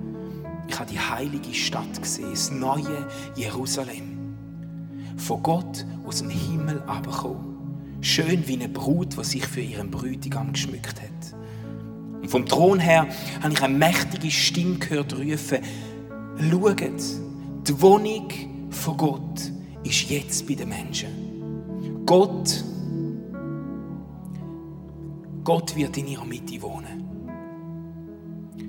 Ich 0.68 0.78
habe 0.78 0.90
die 0.90 1.00
heilige 1.00 1.54
Stadt 1.54 2.00
gesehen, 2.00 2.30
das 2.30 2.50
neue 2.50 3.08
Jerusalem 3.34 4.34
von 5.16 5.42
Gott 5.42 5.86
aus 6.04 6.18
dem 6.18 6.30
Himmel 6.30 6.82
abgekommen. 6.86 7.56
Schön 8.02 8.46
wie 8.46 8.54
eine 8.54 8.68
Brut, 8.68 9.16
die 9.16 9.24
sich 9.24 9.46
für 9.46 9.60
ihren 9.60 9.90
Bräutigam 9.90 10.52
geschmückt 10.52 11.00
hat. 11.00 11.34
Und 12.20 12.28
vom 12.28 12.44
Thron 12.44 12.78
her 12.78 13.06
habe 13.42 13.54
ich 13.54 13.62
eine 13.62 13.76
mächtige 13.76 14.30
Stimme 14.30 14.76
gehört 14.76 15.16
rufen, 15.16 15.58
schaut, 16.50 16.82
die 17.66 17.80
Wohnung 17.80 18.28
von 18.70 18.96
Gott 18.96 19.51
ist 19.84 20.10
jetzt 20.10 20.46
bei 20.46 20.54
den 20.54 20.68
Menschen. 20.68 22.04
Gott, 22.06 22.64
Gott 25.44 25.74
wird 25.76 25.96
in 25.96 26.08
ihrer 26.08 26.24
Mitte 26.24 26.60
wohnen. 26.62 27.02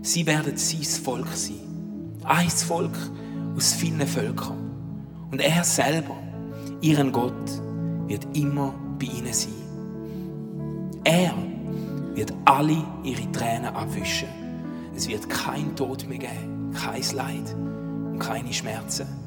Sie 0.02 0.26
werden 0.26 0.58
sein 0.58 0.84
Volk 0.84 1.28
sein. 1.28 1.60
Ein 2.24 2.50
Volk 2.50 2.98
aus 3.56 3.74
vielen 3.74 4.06
Völkern. 4.08 4.72
Und 5.32 5.40
er 5.40 5.64
selber 5.64 6.16
ihren 6.82 7.12
Gott 7.12 7.62
wird 8.08 8.28
immer 8.36 8.74
bei 9.00 9.06
ihnen 9.06 9.34
sein. 9.34 9.54
Er 11.04 11.34
wird 12.16 12.34
alle 12.46 12.84
ihre 13.04 13.32
Tränen 13.32 13.76
abwischen. 13.76 14.28
Es 14.96 15.08
wird 15.08 15.30
kein 15.30 15.76
Tod 15.76 16.08
mehr 16.08 16.20
geben, 16.20 16.72
kein 16.74 17.02
Leid 17.16 17.56
und 17.56 18.20
keine 18.20 18.54
Schmerzen. 18.54 19.23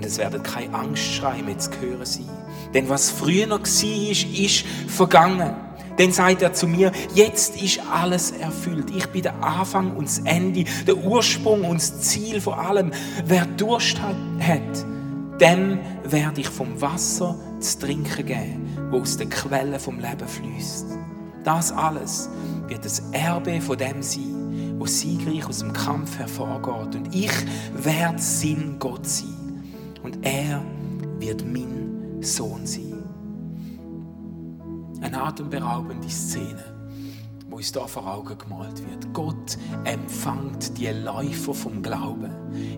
Und 0.00 0.06
es 0.06 0.16
werden 0.16 0.42
keine 0.42 0.72
Angstschreie 0.72 1.42
mehr 1.42 1.58
zu 1.58 1.70
hören 1.78 2.06
sein. 2.06 2.28
Denn 2.72 2.88
was 2.88 3.10
früher 3.10 3.46
noch 3.46 3.60
war, 3.60 4.44
ist 4.44 4.64
vergangen. 4.88 5.54
Dann 5.98 6.10
sagt 6.10 6.40
er 6.40 6.54
zu 6.54 6.66
mir, 6.66 6.90
jetzt 7.14 7.60
ist 7.60 7.80
alles 7.92 8.30
erfüllt. 8.30 8.90
Ich 8.96 9.06
bin 9.08 9.20
der 9.20 9.44
Anfang 9.44 9.94
und 9.94 10.08
das 10.08 10.20
Ende, 10.20 10.64
der 10.86 10.96
Ursprung 10.96 11.64
und 11.64 11.76
das 11.76 12.00
Ziel 12.00 12.40
vor 12.40 12.58
allem. 12.58 12.92
Wer 13.26 13.44
Durst 13.44 14.00
hat, 14.00 14.86
dem 15.38 15.78
werde 16.04 16.40
ich 16.40 16.48
vom 16.48 16.80
Wasser 16.80 17.36
zu 17.58 17.78
trinken 17.80 18.24
geben, 18.24 18.78
wo 18.90 19.00
aus 19.00 19.18
den 19.18 19.28
Quellen 19.28 19.78
vom 19.78 20.00
Leben 20.00 20.26
fließt. 20.26 20.86
Das 21.44 21.72
alles 21.72 22.30
wird 22.68 22.86
das 22.86 23.02
Erbe 23.12 23.60
von 23.60 23.76
dem 23.76 24.02
sein, 24.02 24.76
wo 24.78 24.86
siegreich 24.86 25.46
aus 25.46 25.58
dem 25.58 25.74
Kampf 25.74 26.18
hervorgeht. 26.18 26.94
Und 26.94 27.14
ich 27.14 27.32
werde 27.74 28.18
sein 28.18 28.76
Gott 28.78 29.06
sein. 29.06 29.39
Und 30.02 30.18
er 30.22 30.62
wird 31.18 31.44
mein 31.44 32.22
Sohn 32.22 32.66
sein. 32.66 33.04
Eine 35.02 35.22
atemberaubende 35.22 36.08
Szene 36.08 36.80
wo 37.50 37.56
uns 37.56 37.72
da 37.72 37.86
vor 37.86 38.06
Augen 38.06 38.38
gemalt 38.38 38.80
wird. 38.88 39.12
Gott 39.12 39.58
empfängt 39.84 40.78
die 40.78 40.86
Läufer 40.86 41.52
vom 41.52 41.82
Glauben 41.82 42.30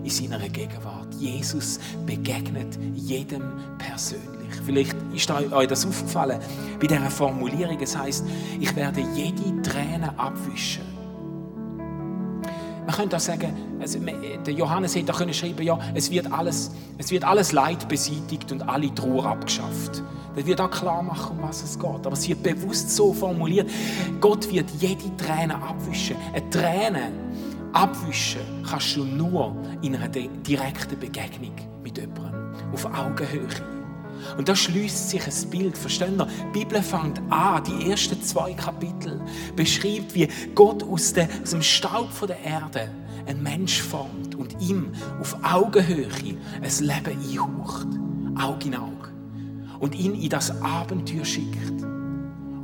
in 0.03 0.09
seiner 0.09 0.39
Gegenwart. 0.49 1.13
Jesus 1.13 1.79
begegnet 2.05 2.79
jedem 2.95 3.43
persönlich. 3.77 4.53
Vielleicht 4.65 4.97
ist 5.13 5.29
euch 5.29 5.67
das 5.67 5.85
aufgefallen 5.85 6.39
bei 6.79 6.87
dieser 6.87 7.09
Formulierung. 7.09 7.79
Es 7.79 7.95
heißt, 7.95 8.25
ich 8.59 8.75
werde 8.75 9.01
jede 9.15 9.61
Träne 9.61 10.17
abwischen. 10.17 10.92
Man 12.93 12.99
könnte 12.99 13.15
auch 13.15 13.21
sagen, 13.21 13.51
also 13.81 13.97
der 13.97 14.53
Johannes 14.53 14.95
hätte 14.95 15.11
auch 15.11 15.33
schreiben 15.33 15.63
ja, 15.63 15.79
es 15.95 16.11
wird, 16.11 16.31
alles, 16.31 16.69
es 16.99 17.09
wird 17.09 17.23
alles 17.23 17.51
Leid 17.51 17.87
beseitigt 17.87 18.51
und 18.51 18.69
alle 18.69 18.93
Trauer 18.93 19.25
abgeschafft. 19.25 20.03
Das 20.35 20.45
wird 20.45 20.61
auch 20.61 20.69
klar 20.69 21.01
machen, 21.01 21.39
um 21.39 21.47
was 21.47 21.63
es 21.63 21.79
geht. 21.79 21.89
Aber 21.89 22.11
es 22.11 22.29
wird 22.29 22.43
bewusst 22.43 22.91
so 22.91 23.11
formuliert, 23.11 23.67
Gott 24.21 24.47
wird 24.53 24.69
jede 24.79 25.17
Träne 25.17 25.55
abwischen. 25.55 26.17
Eine 26.33 26.47
Träne 26.51 27.11
abwischen 27.71 28.41
kannst 28.69 28.95
du 28.95 29.05
nur 29.05 29.55
in 29.81 29.95
einer 29.95 30.09
direkten 30.09 30.99
Begegnung 30.99 31.55
mit 31.83 31.97
jemandem. 31.97 32.53
Auf 32.73 32.85
Augenhöhe. 32.85 33.82
Und 34.37 34.49
da 34.49 34.55
schließt 34.55 35.09
sich 35.09 35.25
ein 35.25 35.49
Bild, 35.49 35.77
verstehen 35.77 36.19
ihr? 36.19 36.27
Die 36.53 36.59
Bibel 36.59 36.81
fängt 36.81 37.21
an, 37.29 37.63
die 37.63 37.89
ersten 37.89 38.21
zwei 38.21 38.53
Kapitel 38.53 39.21
beschreibt, 39.55 40.15
wie 40.15 40.27
Gott 40.55 40.83
aus, 40.83 41.13
dem 41.13 41.61
Staub 41.61 42.09
der 42.27 42.39
Erde 42.43 42.89
einen 43.25 43.43
Mensch 43.43 43.81
formt 43.81 44.35
und 44.35 44.55
ihm 44.61 44.91
auf 45.19 45.37
Augenhöhe 45.43 46.07
ein 46.61 46.85
Leben 46.85 47.19
einhaucht. 47.19 47.87
Auge 48.35 48.67
in 48.67 48.75
Auge 48.75 49.09
und 49.79 49.95
ihn 49.95 50.15
in 50.15 50.29
das 50.29 50.61
Abenteuer 50.61 51.25
schickt. 51.25 51.83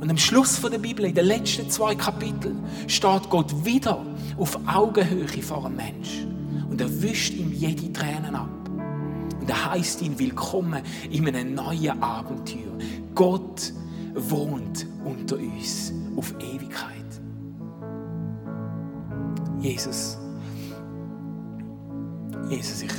Und 0.00 0.08
am 0.08 0.16
Schluss 0.16 0.60
der 0.60 0.78
Bibel, 0.78 1.04
in 1.04 1.14
den 1.14 1.26
letzten 1.26 1.68
zwei 1.70 1.94
Kapiteln, 1.94 2.64
steht 2.86 3.28
Gott 3.28 3.64
wieder 3.64 4.04
auf 4.38 4.58
Augenhöhe 4.66 5.42
vor 5.42 5.66
einem 5.66 5.76
Mensch. 5.76 6.24
Und 6.70 6.80
er 6.80 7.02
wischt 7.02 7.34
ihm 7.34 7.52
jede 7.52 7.92
Tränen 7.92 8.34
ab. 8.34 8.59
Und 9.50 9.56
er 9.56 9.72
heißt 9.72 10.02
ihn 10.02 10.16
willkommen 10.16 10.80
in 11.10 11.26
einem 11.26 11.54
neuen 11.54 12.00
Abenteuer. 12.00 12.70
Gott 13.16 13.72
wohnt 14.14 14.86
unter 15.04 15.38
uns 15.38 15.92
auf 16.16 16.32
Ewigkeit. 16.38 17.20
Jesus, 19.58 20.16
Jesus, 22.48 22.82
ich, 22.82 22.92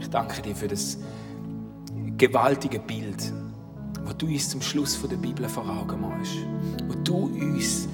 ich 0.00 0.10
danke 0.10 0.42
dir 0.42 0.54
für 0.54 0.68
das 0.68 0.98
gewaltige 2.18 2.80
Bild, 2.80 3.32
wo 4.04 4.12
du 4.12 4.26
uns 4.26 4.50
zum 4.50 4.60
Schluss 4.60 5.00
der 5.00 5.16
Bibel 5.16 5.48
vor 5.48 5.66
Augen 5.66 6.02
machst, 6.02 6.36
wo 6.88 6.94
du 7.04 7.24
uns 7.40 7.88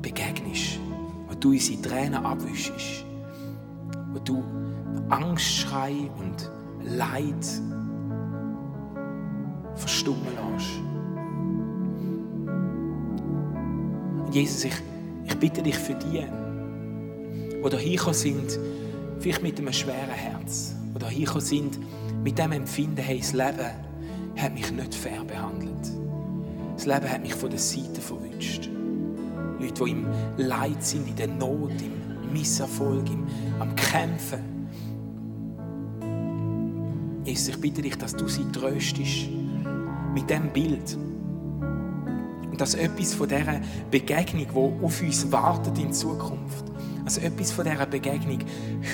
begegnest, 0.00 0.80
wo 1.28 1.34
du 1.36 1.50
unsere 1.50 1.80
Tränen 1.80 2.26
abwischst, 2.26 3.04
wo 4.12 4.18
du 4.18 4.61
Angstschrei 5.08 6.10
und 6.18 6.50
Leid 6.84 7.46
verstummen 9.74 10.26
lässt. 10.26 10.70
Und 14.26 14.34
Jesus, 14.34 14.64
ich, 14.64 14.74
ich 15.24 15.36
bitte 15.38 15.62
dich 15.62 15.76
für 15.76 15.94
die, 15.94 16.24
die 17.70 17.76
hingekommen 17.76 18.14
sind, 18.14 18.58
vielleicht 19.20 19.42
mit 19.42 19.58
einem 19.58 19.72
schweren 19.72 20.10
Herz, 20.10 20.74
die 20.94 21.04
hingekommen 21.06 21.44
sind, 21.44 21.78
mit 22.22 22.38
dem 22.38 22.52
Empfinden, 22.52 22.98
hey, 22.98 23.18
das 23.18 23.32
Leben 23.32 23.70
hat 24.36 24.54
mich 24.54 24.70
nicht 24.72 24.94
fair 24.94 25.24
behandelt. 25.24 25.92
Das 26.76 26.86
Leben 26.86 27.10
hat 27.10 27.22
mich 27.22 27.34
von 27.34 27.50
der 27.50 27.58
Seite 27.58 28.00
verwünscht. 28.00 28.70
Leute, 29.58 29.84
die 29.84 29.90
im 29.90 30.06
Leid 30.36 30.82
sind, 30.82 31.08
in 31.08 31.16
der 31.16 31.28
Not, 31.28 31.72
im 31.80 32.32
Misserfolg, 32.32 33.08
im, 33.08 33.26
am 33.60 33.74
Kämpfen. 33.76 34.51
Jesus, 37.24 37.48
ich 37.48 37.60
bitte 37.60 37.82
dich, 37.82 37.96
dass 37.96 38.14
du 38.14 38.26
sie 38.28 38.44
tröstest 38.50 39.28
mit 40.14 40.28
dem 40.28 40.52
Bild. 40.52 40.96
Und 42.50 42.60
dass 42.60 42.74
etwas 42.74 43.14
von 43.14 43.28
dieser 43.28 43.60
Begegnung, 43.90 44.46
die 44.52 44.84
auf 44.84 45.02
uns 45.02 45.30
wartet 45.30 45.78
in 45.78 45.92
Zukunft, 45.92 46.64
Dass 47.04 47.18
etwas 47.18 47.50
von 47.50 47.64
dieser 47.64 47.86
Begegnung 47.86 48.38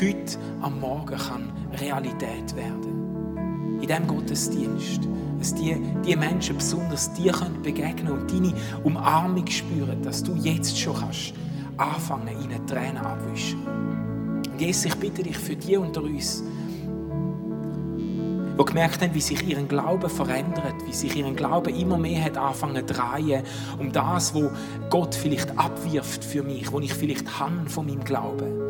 heute 0.01 0.39
am 0.61 0.81
Morgen 0.81 1.17
kann 1.17 1.53
Realität 1.79 2.55
werden. 2.55 3.79
In 3.81 3.87
diesem 3.87 4.07
Gottesdienst. 4.07 5.01
Dass 5.39 5.55
die, 5.55 5.77
die 6.05 6.17
Menschen 6.17 6.57
besonders 6.57 7.13
dir 7.13 7.33
begegnen 7.63 8.07
können 8.07 8.21
und 8.21 8.31
deine 8.33 8.53
Umarmung 8.83 9.47
spüren, 9.47 10.03
dass 10.03 10.23
du 10.23 10.35
jetzt 10.35 10.77
schon 10.77 10.97
kannst 10.97 11.33
anfangen, 11.77 12.43
ihnen 12.43 12.67
Tränen 12.67 12.99
abwischen. 12.99 13.65
Und 13.65 14.61
Jesus, 14.61 14.87
ich 14.87 14.95
bitte 14.97 15.23
dich 15.23 15.39
für 15.39 15.55
die 15.55 15.77
unter 15.77 16.03
uns, 16.03 16.43
die 18.59 18.65
gemerkt 18.65 19.03
haben, 19.03 19.15
wie 19.15 19.21
sich 19.21 19.47
ihren 19.47 19.69
Glauben 19.69 20.11
verändert, 20.11 20.75
wie 20.87 20.93
sich 20.93 21.15
ihren 21.17 21.37
Glauben 21.37 21.75
immer 21.75 21.99
mehr 21.99 22.25
hat 22.25 22.37
angefangen 22.37 22.87
zu 22.87 22.95
drehen, 22.95 23.43
um 23.79 23.93
das, 23.93 24.35
wo 24.35 24.51
Gott 24.91 25.15
vielleicht 25.15 25.57
abwirft 25.59 26.25
für 26.25 26.43
mich, 26.43 26.73
wo 26.73 26.81
ich 26.81 26.93
vielleicht 26.93 27.39
habe 27.39 27.69
von 27.69 27.87
meinem 27.87 28.05
Glauben. 28.05 28.69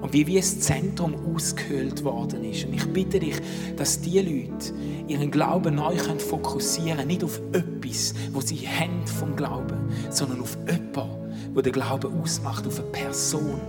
Und 0.00 0.12
wie 0.12 0.26
wie 0.26 0.36
das 0.36 0.60
Zentrum 0.60 1.14
ausgehöhlt 1.34 2.04
worden 2.04 2.44
ist. 2.44 2.64
Und 2.64 2.74
ich 2.74 2.86
bitte 2.92 3.18
dich, 3.18 3.36
dass 3.76 4.00
die 4.00 4.20
Leute 4.20 4.72
ihren 5.08 5.30
Glauben 5.30 5.74
neu 5.74 5.96
fokussieren 5.96 6.98
können, 6.98 7.08
nicht 7.08 7.24
auf 7.24 7.40
etwas, 7.52 8.14
wo 8.32 8.40
sie 8.40 8.68
haben 8.68 9.06
vom 9.06 9.36
Glauben, 9.36 9.90
sondern 10.10 10.40
auf 10.40 10.56
jemanden, 10.66 11.54
wo 11.54 11.60
der 11.60 11.72
Glaube 11.72 12.08
ausmacht, 12.08 12.66
auf 12.66 12.78
eine 12.78 12.88
Person, 12.88 13.60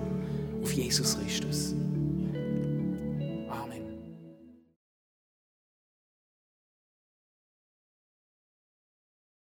auf 0.61 0.71
Jesus 0.71 1.17
Christus. 1.17 1.76